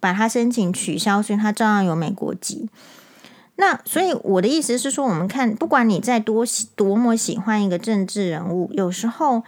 [0.00, 2.70] 把他申请取消，所以他照样有美国籍。
[3.56, 9.44] 那所以我的意思是说，我们看，不管你再多喜多么喜欢一个政治人物，有时候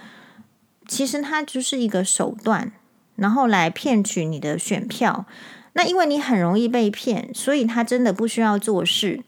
[0.87, 2.73] 其实他就是一个手段，
[3.17, 5.27] 然后来骗取你的选票。
[5.75, 9.23] 那因为你很容易被骗，所以他真的不需要做事。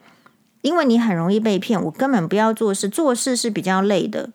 [0.62, 4.30] 因为你很容易被骗，我根本不要做事，做事是比较累的。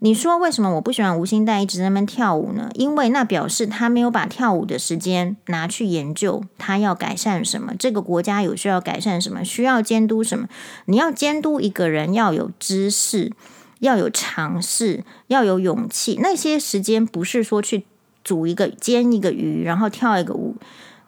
[0.00, 2.68] 你说为什么我不喜欢吴欣岱一直在那边跳舞呢？
[2.74, 10.46] 因为那表示他没有把跳舞的时间拿去研究他要改善什么，这个国家有需要改善什么，需要监督什么。
[10.84, 13.32] 你要监督一个人，要有知识，
[13.80, 16.18] 要有尝试，要有勇气。
[16.20, 17.84] 那些时间不是说去
[18.22, 20.56] 煮一个煎一个鱼，然后跳一个舞。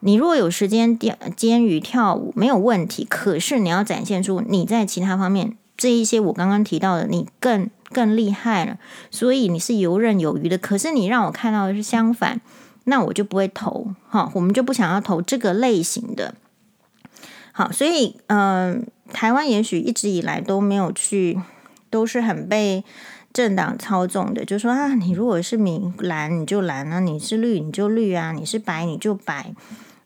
[0.01, 7.69] 你如果有时间煎煎鱼跳舞没有问题，可是你要展现出你在其他方面这一些我刚刚提到的，你更。
[7.93, 8.79] 更厉害了，
[9.13, 10.59] 所以你是游刃有余的。
[10.59, 12.41] 可是你让我看到的是相反，
[12.83, 16.35] 那我就不会投哈，我们就不想要投这个类型的。
[17.53, 21.41] 好，所以嗯、台湾也许一直以来都没有去，
[21.91, 22.85] 都是很被
[23.33, 24.45] 政党操纵的。
[24.45, 29.55] 就说啊，你如果是民蓝你就蓝啊，你是绿你就绿啊，你是白你就白。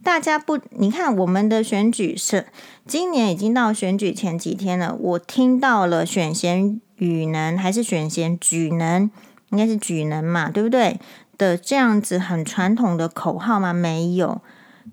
[0.02, 2.46] 大家不，你看我们的选举是
[2.86, 9.10] 今年已经到选举前几天了，我听到了选贤与能还是选贤举能，
[9.50, 10.98] 应该是举能嘛，对不对？
[11.36, 13.72] 的这样子很传统的口号吗？
[13.72, 14.40] 没有，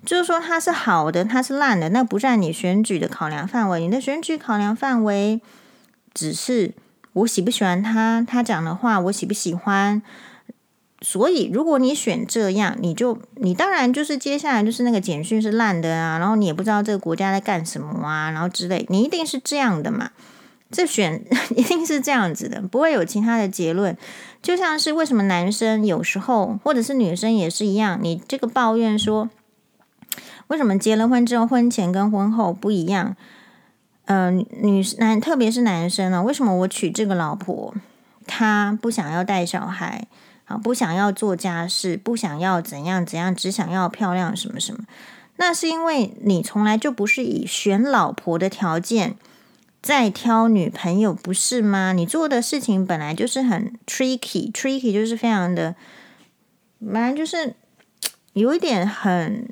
[0.06, 3.80] 就是说它是好的，它是烂的，那不在你选举的考量范围。
[3.80, 5.42] 你的选举考量范围
[6.18, 6.74] 只是
[7.14, 10.02] 我喜不喜欢他，他讲的话我喜不喜欢。
[11.00, 20.10] 所以，如果你选这样，你就你当然就是接下来就是那个简讯是烂的啊，然后你也不知道这个国家在干什么啊，然后之类，你一定是这样的嘛？
[20.72, 21.24] 这选
[21.56, 23.96] 一定是这样子的，不会有其他的结论。
[24.42, 29.30] 就像是为什么男生有时候或者是女生也是一样，你这个抱怨说，
[30.48, 33.16] 为什么结了婚之后婚前跟婚后不一样？
[34.08, 37.74] 嗯、呃，女男特别是男生呢、为什么我娶这个老婆，
[38.26, 40.08] 他不想要带小孩？
[40.46, 44.86] 啊，不想要做家事，不想要怎样怎样，只想要漂亮什么什么。
[45.36, 49.18] 那是因为你从来就不是以选老婆的条件
[49.82, 51.92] 在挑女朋友，不是吗？
[51.92, 55.76] 你做的事情本来就是很 tricky，tricky 就是非常的，
[56.80, 57.54] 本来就是
[58.32, 59.50] 有一点很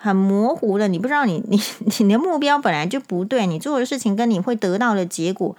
[0.00, 0.88] 很模糊的。
[0.88, 1.60] 你不知道你你
[1.98, 5.54] 你的目标本来就不对，你做的事情跟你会得到的结果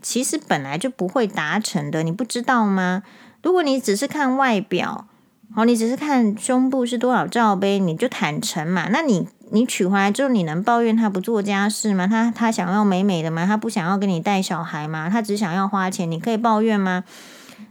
[0.00, 3.02] 其实本来就不会达成的，你不知道吗？
[3.42, 5.06] 如果你只是看外表，
[5.54, 8.88] 好，你只是看胸部是多少罩杯，你就坦诚嘛。
[8.90, 12.06] 那你你娶回来之后，你能抱怨他不做家事吗？
[12.06, 13.46] 他他想要美美的吗？
[13.46, 15.10] 他不想要给你带小孩吗？
[15.10, 17.04] 他只想要花钱，你可以抱怨吗？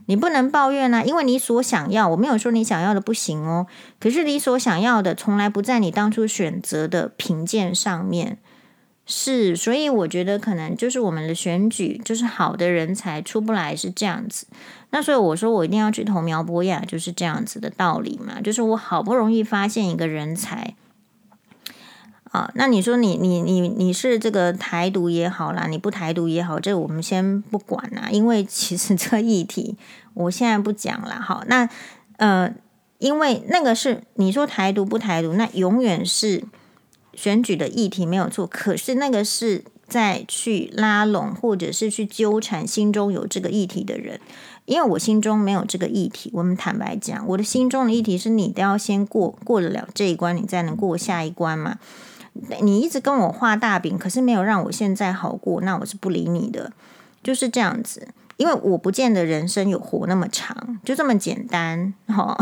[0.06, 3.66] 你不能抱怨啊，因为你所想要，我没有说你想要的不行哦。
[4.00, 8.38] 可是你所想要的，从来不在你当初选择的评鉴上面。
[9.04, 14.46] 是，所以我觉得可能就是我们的选举，就是好的人才出不来，是这样子。
[14.90, 18.40] 那所以我说我一定要去投苗博雅，就是这样子的道理嘛。
[18.40, 20.74] 就是我好不容易发现一个人才
[22.32, 29.76] 啊，那你说你你你你是这个台独也好啦，你不台独也好，这我们先不管啦，因为其实 这个议题
[30.14, 31.20] 我现在不讲了。
[31.20, 31.68] 好，那
[32.16, 32.52] 呃，
[32.98, 36.42] 因为那个是你说台独不台独，那永远是。
[37.14, 44.18] 选举的议题没有错，可是那个是在去拉拢或者是去纠缠心中有这个议题的人，
[44.64, 46.30] 因为我心中没有这个议题。
[46.32, 51.76] 我们坦白讲，我的心中的议题是你都要先过过得了这一关，你才能过下一关嘛。
[52.60, 56.72] 你一直跟我画大饼，可是没有让我现在好过，那我是不理你的，
[57.22, 58.08] 就是这样子。
[58.38, 62.36] 因为我不见得人生有活那么长，就这么简单，哈。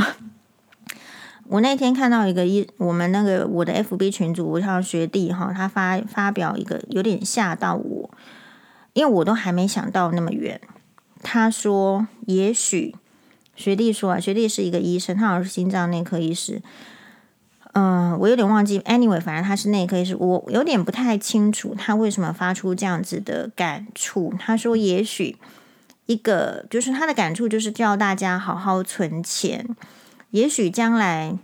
[1.49, 8.11] 我那天看到一个一，我们那个我的 FB 群组，我像学弟哈，他发发表一个有点吓到我，
[8.93, 10.61] 因为我都还没想到那么远。
[11.23, 12.95] 他说，也许
[13.57, 16.63] 学弟说啊，学弟是一个医生，他好像是心脏内科医师。
[17.73, 24.35] 嗯，我有点忘记，anyway，反正他是内科医师，我有点不太清楚他为什么发出这样子的感触。
[24.39, 25.37] 他说，也许
[26.07, 29.69] 一个就是他的感触，就是叫大家好好存钱。
[30.31, 31.39] 也许将来，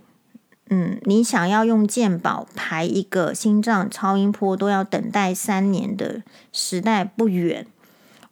[0.69, 7.65] 嗯，你想要用健保排一个心脏超音波都要等待三年的时代不远。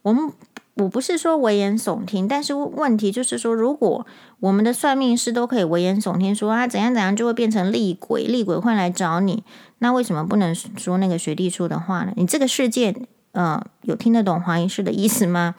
[0.02, 0.30] 我们
[0.74, 4.06] 我不是说危言耸听，但是问题就是说，如果
[4.40, 9.42] 我们的算命师都可以危言耸听说啊怎样怎样就会变成厉鬼，厉鬼会来找你，
[9.78, 12.12] 那为什么不能说那个学弟说的话呢？
[12.16, 12.94] 你这个世界，
[13.32, 15.54] 呃，有听得懂黄医师的意思吗？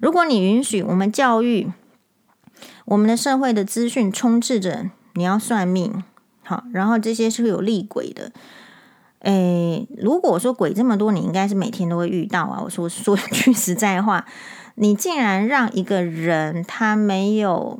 [0.00, 1.72] 如果你允许我们教育。
[2.86, 6.02] 我们的社会的资讯充斥着你要算命，
[6.42, 8.32] 好，然后这些是会有厉鬼的。
[9.20, 12.62] 诶，如果说鬼这么多，你应该是每天都会遇到啊。
[12.64, 14.24] 我说说句实在话，
[14.76, 17.78] 你竟然让一个人他没有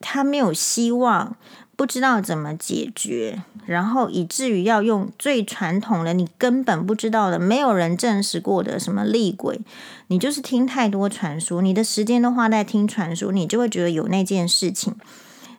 [0.00, 1.36] 他没有希望。
[1.76, 9.60] 不知道怎么解决，然后以至于要用最传统的，你根本不知道的，没有人证实过的什么厉鬼，
[10.08, 14.96] 你就是听太多传说，你的时间都花在听传说，你就会觉得有那件事情，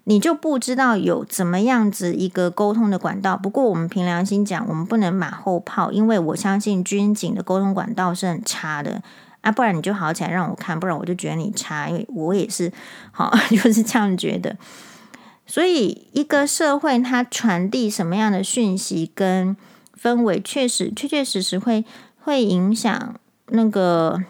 [0.04, 3.38] 你就不知道有怎么样子一个沟通的管道。
[3.38, 9.02] 不过我们凭良心讲，我们不能马后炮，因为我相信军警的沟通管道是很差的
[9.42, 12.72] 啊，不然你就好起来让我看，不然我就觉得你差，因为我也是
[13.12, 14.58] 好 就是这样觉得。
[15.46, 19.58] 所以，一个社会它传递什么样的讯息跟
[20.00, 21.84] 氛围，确实确确实实会
[22.20, 23.16] 会影响
[23.48, 24.24] 那个，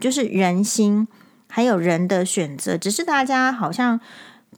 [0.00, 1.06] 就是人心，
[1.48, 2.78] 还有人的选择。
[2.78, 4.00] 只是大家好像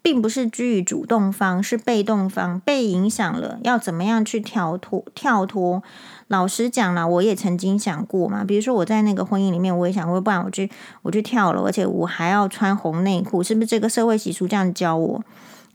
[0.01, 5.83] 并不是居于主动方，是被动方，被影响了，要怎么样去跳脱跳脱？
[6.29, 8.43] 老实讲了，我也曾经想过嘛。
[8.43, 10.71] 比如说我在那个婚姻里面，我也想过，不然我去
[11.03, 15.23] 我去跳楼，而且我还要穿红内裤，是不是这个社会习俗这样教我？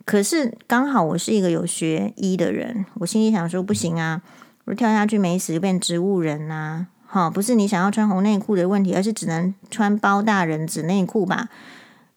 [0.03, 4.21] 可是刚好我是一个有学医的人，我心里想说不行啊，
[4.65, 6.87] 我跳下去没死就变植物人呐、啊。
[7.05, 11.49] 好，不是你想要穿红内裤的问题，而是只能穿包大人纸内裤吧？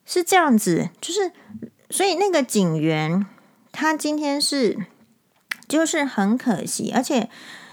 [0.05, 1.31] 是这样子，就是
[1.91, 3.27] 所以那个警员
[3.73, 4.79] 他今天是
[5.69, 7.29] 就是很可惜，而且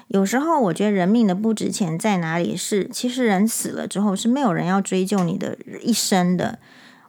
[0.07, 6.59] 有时候我觉得人命的不值钱在哪里是，其实人死了之后是没有人要追究你的一生的。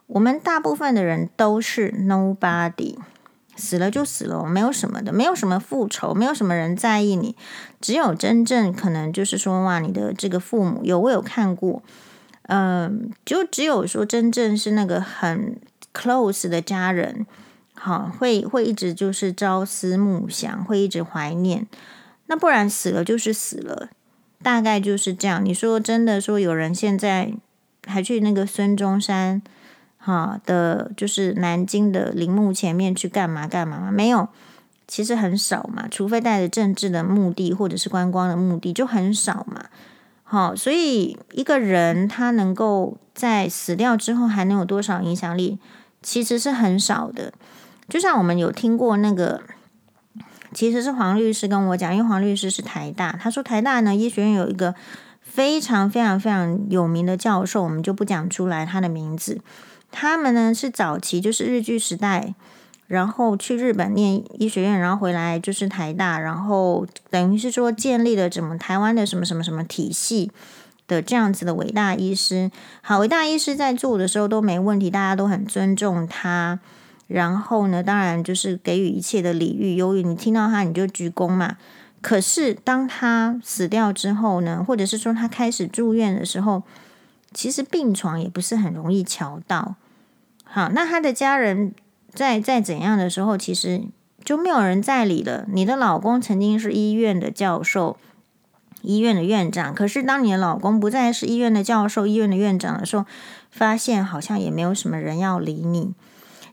[0.06, 2.96] 我们大部分的人都是 nobody。
[3.60, 7.34] 死了就死了，没有什么的，没有什么复仇，没有什么人在意你，
[7.80, 11.82] 只有真正可能就是说，哇，你的这个父母有我有看过，
[12.42, 15.56] 嗯、就只有说真正是那个很
[15.98, 17.26] close 的家人，
[17.74, 21.66] 好，会会一直就是朝思暮想，会一直怀念，
[22.26, 23.88] 那不然死了就是死了，
[24.42, 25.44] 大概就是这样。
[25.44, 27.32] 你说真的说有人现在
[27.86, 29.42] 还去那个孙中山？
[30.00, 33.90] 哈的，就是南京的陵墓前面去干嘛干嘛吗？
[33.90, 34.28] 没有，
[34.86, 39.66] 其实很少嘛，除非带着政治的目的或者是观光的目的，就很少嘛。
[40.22, 45.58] 好，所以一个人他能够在死掉之后还能有多少影响力，
[46.02, 47.32] 其实是很少的。
[47.88, 49.40] 就像我们有听过那个，
[50.52, 54.74] 其实是黄律师跟我讲，因为黄律师是台大，他说台大呢医学院有一个
[55.22, 59.40] 非常非常非常有名的教授，我们就不讲出来他的名字。
[59.90, 62.34] 他们呢是早期就是日据时代，
[62.88, 70.30] 然后去日本念医学院，然后回来就是台大，然后等于是说建立了怎么台湾的什么什么什么体系
[70.88, 72.50] 的这样子的伟大医师。
[72.82, 76.58] 好，伟大医师在做的时候都没问题，大家都很尊重他。
[77.06, 79.76] 然后呢，当然就是给予一切的礼遇。
[79.76, 81.56] 由于你听到他你就鞠躬嘛。
[82.00, 86.64] 可是当他死掉之后呢，或者是说他开始住院的时候。
[87.34, 89.74] 其实病床也不是很容易瞧到，
[90.44, 91.74] 好，那他的家人
[92.10, 93.82] 在在怎样的时候，其实
[94.24, 95.44] 就没有人在理了。
[95.52, 97.98] 你的老公曾经是医院的教授、
[98.82, 103.04] 医院的院长，可是当你的老公不再是医院的教授、医院的院长的时候，
[103.50, 105.94] 发现好像也没有什么人要理你。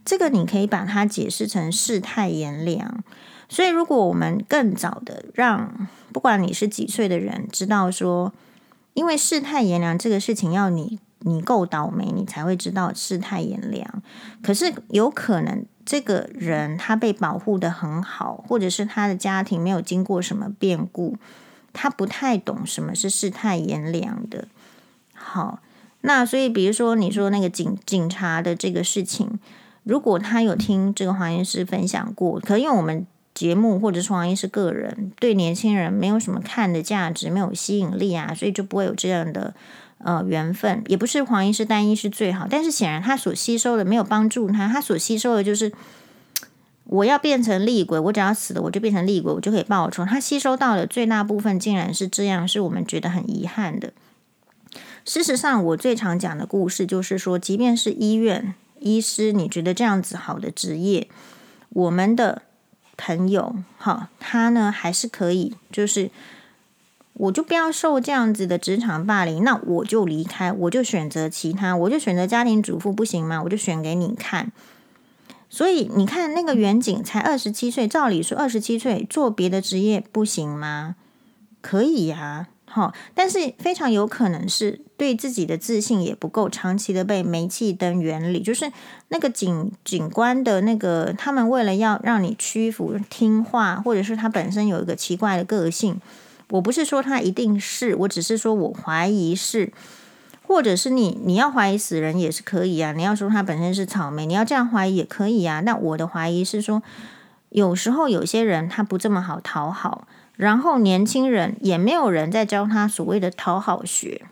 [0.04, 3.04] 这个你可以把它解释成世态炎凉。
[3.50, 8.34] 所以，如果我们更早的让不管你是几岁的人知道说。
[8.96, 14.02] 因为世态炎凉这个事情，要你你够倒霉，你才会知道世态炎凉。
[14.42, 21.18] 可是有可能这个人他被保护得很好，或者是他的家庭没有经过什么变故，
[21.76, 24.48] 他不太懂什么是世态炎凉的。
[25.14, 25.60] 好，
[26.02, 29.38] 那所以比如说你说那个警警察的这个事情，
[29.84, 33.06] 如果他有听这个黄医师分享过，可能因为我们。
[33.36, 39.54] 节目或者是黄医师个人对年轻人没有什么看的价值，没有吸引力啊，所以就不会有这样的
[39.98, 40.82] 呃缘分。
[40.88, 45.70] 也不是黄医师单一是最好，但是显然他所吸收的没有帮助他，他所吸收的就是
[46.86, 50.06] 我要变成厉鬼，我只要死了我就变成厉鬼，我就可以报仇。
[50.06, 53.94] 他吸收到的最大部分竟然是这样，是我们觉得很遗憾的。
[55.04, 61.08] 事实上，我最常讲的故事就是说，即便是医院医师，你觉得这样子好的职业，
[61.70, 62.42] 我们的。
[62.98, 66.10] 朋友，好，他呢还是可以，就是
[67.12, 73.44] 我就不要受这样子的职场霸凌，那我就离开，我就选择其他，我就选择家庭主妇，不行吗？
[73.44, 74.50] 我就选给你看。
[75.50, 80.96] 所以你看，那个远景才二十七岁，照理说二十七岁做别的职业不行吗？
[81.62, 82.48] 可以呀。
[82.68, 88.70] 好，但是非常有可能是对自己的自信也不够，长期的被煤气灯原理，就是
[89.08, 96.02] 那个警警官的那个，他们为了要让你屈服听话，或者是他本身有一个奇怪的个性，
[96.50, 99.72] 我不是说他一定是，我只是说我怀疑是，
[100.48, 105.62] 或者是你你要怀疑死人也是可以啊，你要说他本身是草莓，你要这样怀疑也可以啊。
[105.62, 106.84] 那我的怀疑是说，
[107.50, 110.08] 有时候有些人他不这么好讨好。
[110.38, 114.24] 然后年轻人也没有人在教他所谓的讨好学，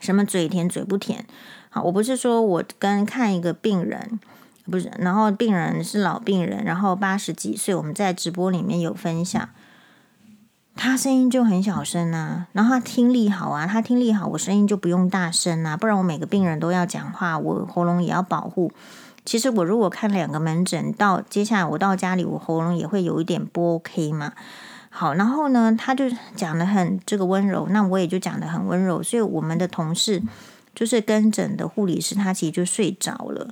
[0.00, 1.26] 什么嘴甜嘴不甜。
[1.68, 4.18] 好，我不是说我跟看一个病人，
[4.70, 9.50] 不是，然后病人是老病人，然后八十几岁，我们在直播里面有分享，
[10.80, 18.70] 他声音就很小声啊，然后他听力好啊，他听力好，我声音就不用大声啊，不然我每个病人都要讲话，我喉咙也要保护。
[19.24, 24.32] 其实我如果看两个门诊，到接下来我到家里，我喉咙也会有一点不 OK 嘛。
[24.88, 26.04] 好，然后呢，他就
[26.36, 30.22] 讲得很这个温柔，那我也就讲得很温柔，所以我们的同事
[30.76, 33.48] 就是跟诊的护理师，他其实就睡着了。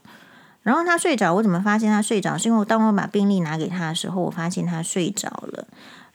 [0.62, 2.38] 然后他睡着，我怎么发现他睡着？
[2.38, 5.66] 是因为当我把病历拿给他的时候，我发现他睡着了。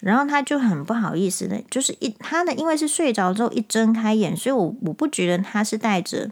[0.02, 6.30] 然后他就很不好意思的，就是一他的因为是睡着之后一睁开眼，所以我我不觉得他是带着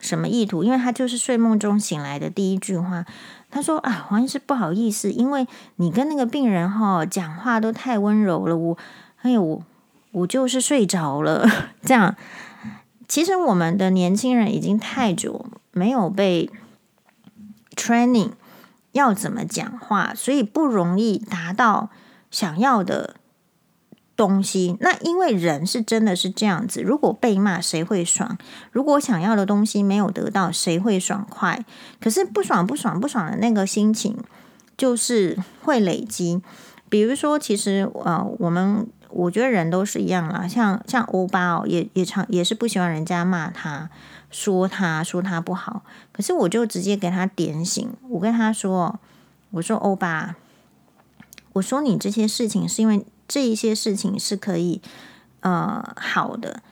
[0.00, 0.62] 什么意图？
[0.62, 3.06] 因为他就是睡梦中醒来的第一句话。
[3.48, 5.46] 他说：“啊，黄医师不好意思，因为
[5.76, 8.76] 你跟那个病人哈、讲话都太温柔了，我
[9.22, 9.62] 哎呦，我
[10.10, 11.48] 我就是睡着了。
[11.82, 12.16] 这样，
[13.08, 16.50] 其实我们的年轻人已经太久没有被
[17.76, 18.32] training
[18.92, 21.88] 要怎么讲话，所以不容易达到
[22.30, 23.16] 想要的。”
[24.16, 26.80] 东西，那因为人是真的是这样子。
[26.80, 28.38] 如果被骂，谁会爽？
[28.72, 31.62] 如果想要的东西没有得到，谁会爽快？
[32.00, 34.16] 可是不爽、不爽、不爽的那个心情，
[34.74, 36.40] 就是会累积。
[36.88, 40.48] 比如说，其实呃，我们我觉得人都是一样啦。
[40.48, 43.90] 像像欧巴哦，也也常也是不喜欢人家骂他，
[44.30, 45.82] 说他说他不好。
[46.10, 48.98] 可是我就直接给他点醒，我跟他说
[49.52, 50.36] ：“我说欧巴，
[51.56, 54.80] 我说你这些事情是因为。”这一些事情是可以
[55.40, 56.62] 呃好的，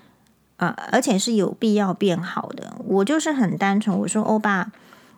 [0.59, 2.77] 呃，而且是有必要变好的。
[2.85, 4.71] 我就是很单纯，我说欧巴，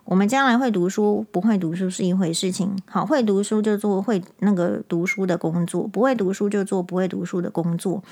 [0.05, 2.75] 我们将来会读书，不会读书是一回事情。
[2.87, 8.03] 好，会读书就做会那个读书的工作，不会读书就做不会读书的工作。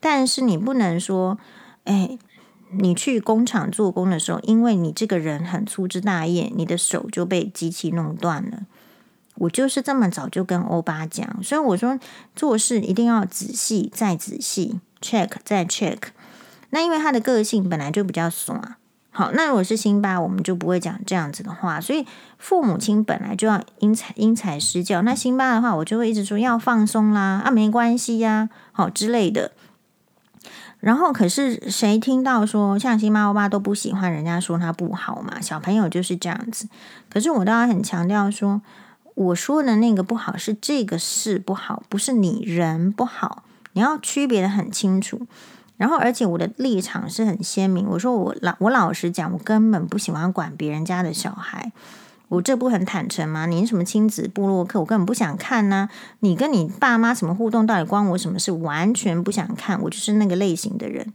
[0.00, 1.36] 但是你不能说，
[1.84, 2.18] 哎，
[2.70, 8.60] 你去工厂做工的时候，因为你这个人很粗枝大叶，你的手就被机器弄断了。
[9.40, 11.98] 我就是这么早就跟欧巴讲，所以我说
[12.36, 15.96] 做事一定要仔细再仔细，check 再 check。
[16.68, 18.76] 那因为他的个性本来就比较怂啊，
[19.10, 21.80] 好，那如果是辛巴，我们就不会讲这样子的话。
[21.80, 25.00] 所以父母亲本来就要因材因材施教。
[25.00, 29.52] 那辛巴的话，我就会一直说要放松啦，啊，没关系呀，好之类的。
[30.80, 35.40] 然后可是谁听到说像辛巴欧巴都不喜欢人家说他不好嘛？
[35.40, 36.68] 小朋友就是这样子。
[37.08, 38.60] 可是我都要很强调说。
[39.14, 45.26] 我说的那个不好是这个事不好，不是你人不好，你要区别的很清楚。
[45.76, 47.86] 然后，而且我的立场是很鲜明。
[47.88, 51.72] 我说我老我老实讲，我根本不喜欢管别人家的小孩。
[52.28, 53.46] 我这不很坦诚吗？
[53.46, 55.88] 你什么亲子部落客，我根本不想看呢、
[56.20, 58.52] 你跟你爸妈什么互动，到底关我什么事？
[58.52, 59.80] 完全不想看。
[59.82, 61.12] 我就是那个类型的人。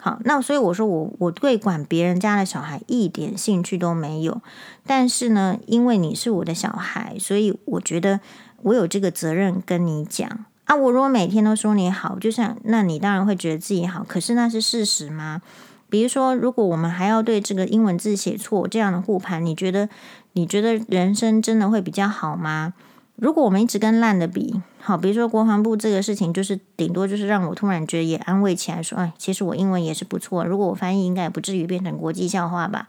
[0.00, 4.40] 好，那所以我说我我对管别人家的小孩一点兴趣都没有，
[4.86, 8.20] 但是呢，因为你是我的小孩，所以我觉得
[8.62, 10.28] 我有这个责任跟你讲
[10.64, 10.76] 啊。
[10.76, 15.42] 我如果每天都说你好，就像那你当然会觉得自己好，可是那是事实吗？
[15.90, 19.88] 比如说，如果我们还要对这个英文字写错这样的互盘，你觉得
[20.34, 22.74] 你觉得人生真的会比较好吗？
[23.20, 30.44] 如果我们一直跟烂的比，好，比如说国防部这个事情，就是顶多就是让我突然觉得也安慰起来，说，哎，其实我英文也是不错。
[30.44, 32.86] 如果我翻译，应该也不至于变成国际笑话吧？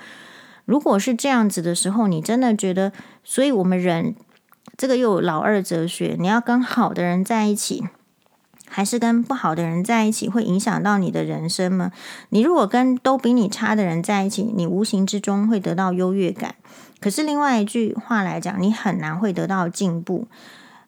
[0.66, 2.92] 如果是这样子的时候，你真的觉得，
[3.24, 4.14] 所以我们人
[4.78, 7.86] 这个又有老二哲学，你要跟好的人在一起，
[8.70, 11.92] 还是跟不好的人在一起，会影响到你的人生吗？
[12.30, 16.56] 你如果跟都比你差的人在一起，你无形之中会得到优越感。
[17.02, 20.28] 可是另外一句话来讲，你很难会得到进步。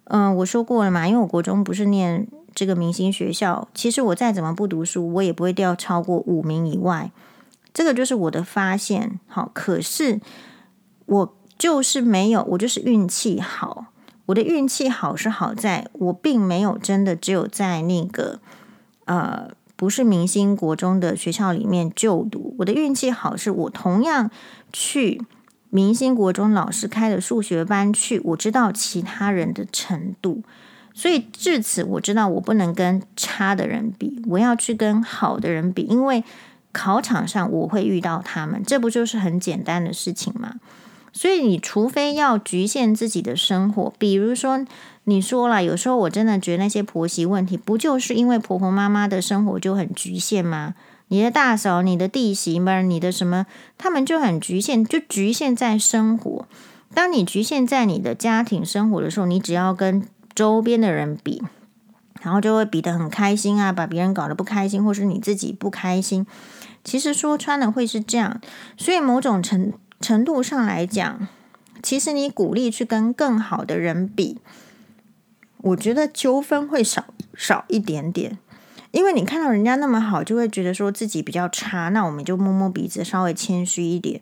[0.05, 7.11] 嗯、我说过了嘛，因为我国中不是念这个明星学校，其实我再怎么不读书，我也不会掉超过五名以外。
[7.73, 9.19] 这个就是我的发现。
[9.27, 10.19] 好，可是
[11.05, 13.85] 我就是没有，我就是运气好。
[14.27, 18.39] 我的运气好是好在我并没有真的只有在那个
[19.05, 22.55] 呃不是明星国中的学校里面就读。
[22.59, 24.29] 我的运气好是我同样
[24.73, 25.21] 去。
[25.73, 30.43] 明星国中老师开的数学班去，我知道其他人的程度，
[30.93, 36.25] 所以至此我知道我不能跟差的人比，我要去跟好的人比，因为
[36.73, 40.55] 考场上我会遇到他们，这不就是很简单的事情吗？
[41.21, 44.65] 所以你除非要局限自己的生活，比如说
[45.03, 50.73] 你说了，有时候我真的觉得那些婆媳问题，不就是因为婆婆妈妈的生活就很局限吗？
[51.09, 53.45] 你的大嫂、你的弟媳们、你的什么，
[53.77, 56.47] 他们就很局限，就局限在生活。
[56.91, 60.03] 当你局限在你的家庭生活的时候，你只要跟
[60.33, 61.43] 周边的人比，
[62.23, 66.25] 然后就会比得很开心啊，把别人搞得不开心，或是你自己不开心。
[66.83, 68.41] 其实说穿了会是这样，
[68.75, 69.71] 所以某种程
[70.01, 71.27] 程度上来讲，
[71.83, 74.39] 其实你鼓励去跟更好的人比，
[75.57, 78.39] 我觉得纠纷会少少一点点。
[78.91, 84.19] 因为你看到人家那么好，就会觉得说自己比较差，那我们就摸摸鼻子，稍微谦虚一点。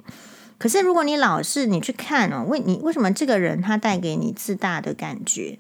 [0.59, 5.57] 可是如果你老是你去看哦，为你为什么这个人他带给你自大的感觉？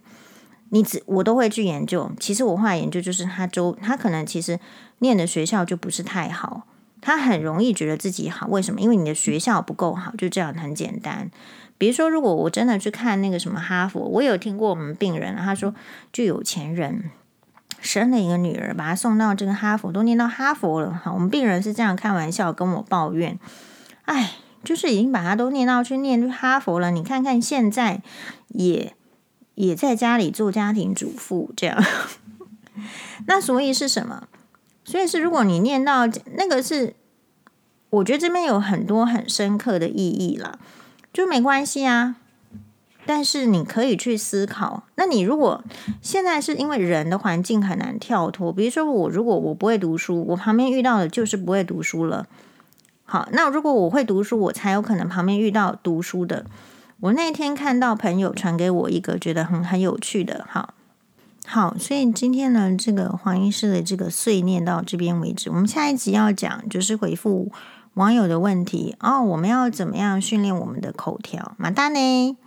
[0.69, 2.11] 你只我都会去研究。
[2.19, 4.59] 其实我后来研究就是他周他可能其实
[4.99, 6.67] 念的学校就不是太好，
[7.01, 8.47] 他很容易觉得自己好。
[8.47, 8.81] 为什么？
[8.81, 11.29] 因为你的学校不够好，就这样很简单。
[11.77, 15.73] 比如说，如果我真的去看那个什么哈佛，我有听过我们病人他说，
[16.11, 17.11] 就有钱人。
[17.81, 20.99] 生了一个女儿，把她送到这个哈佛，都念到哈佛了。
[21.01, 23.39] 好，我们病人是这样开玩笑跟我抱怨。
[24.03, 24.33] 哎，
[24.65, 26.91] 就是已经把她都念到去念哈佛了。
[26.91, 28.01] 你看看现在
[28.49, 28.93] 也
[29.55, 31.81] 也在家里做家庭主妇这样。
[33.27, 34.27] 那所以是什么？
[34.89, 36.95] 所以是如果你念到那个是，
[37.91, 40.57] 我觉得这边有很多很深刻的意义啦，
[41.13, 42.15] 就没关系啊。
[43.05, 45.63] 但是你可以去思考，那你如果
[46.01, 52.25] 现在是因为人的环境很难跳脱，比如说我如果我不会读书，我旁边遇到的就是不会读书了。
[53.05, 56.47] 好，那如果我会读书，我才有可能旁边遇到读书的。
[57.01, 60.73] 我那天看到朋友传给我一个觉得很很有趣的，好，
[61.51, 67.51] 好，所以今天呢，这个黄医师的这个碎念到这边为止，我们下一集要讲就是回复
[67.95, 71.55] 网友的问题哦，我们要怎么样训练我们的口条？
[71.57, 72.37] 马大呢？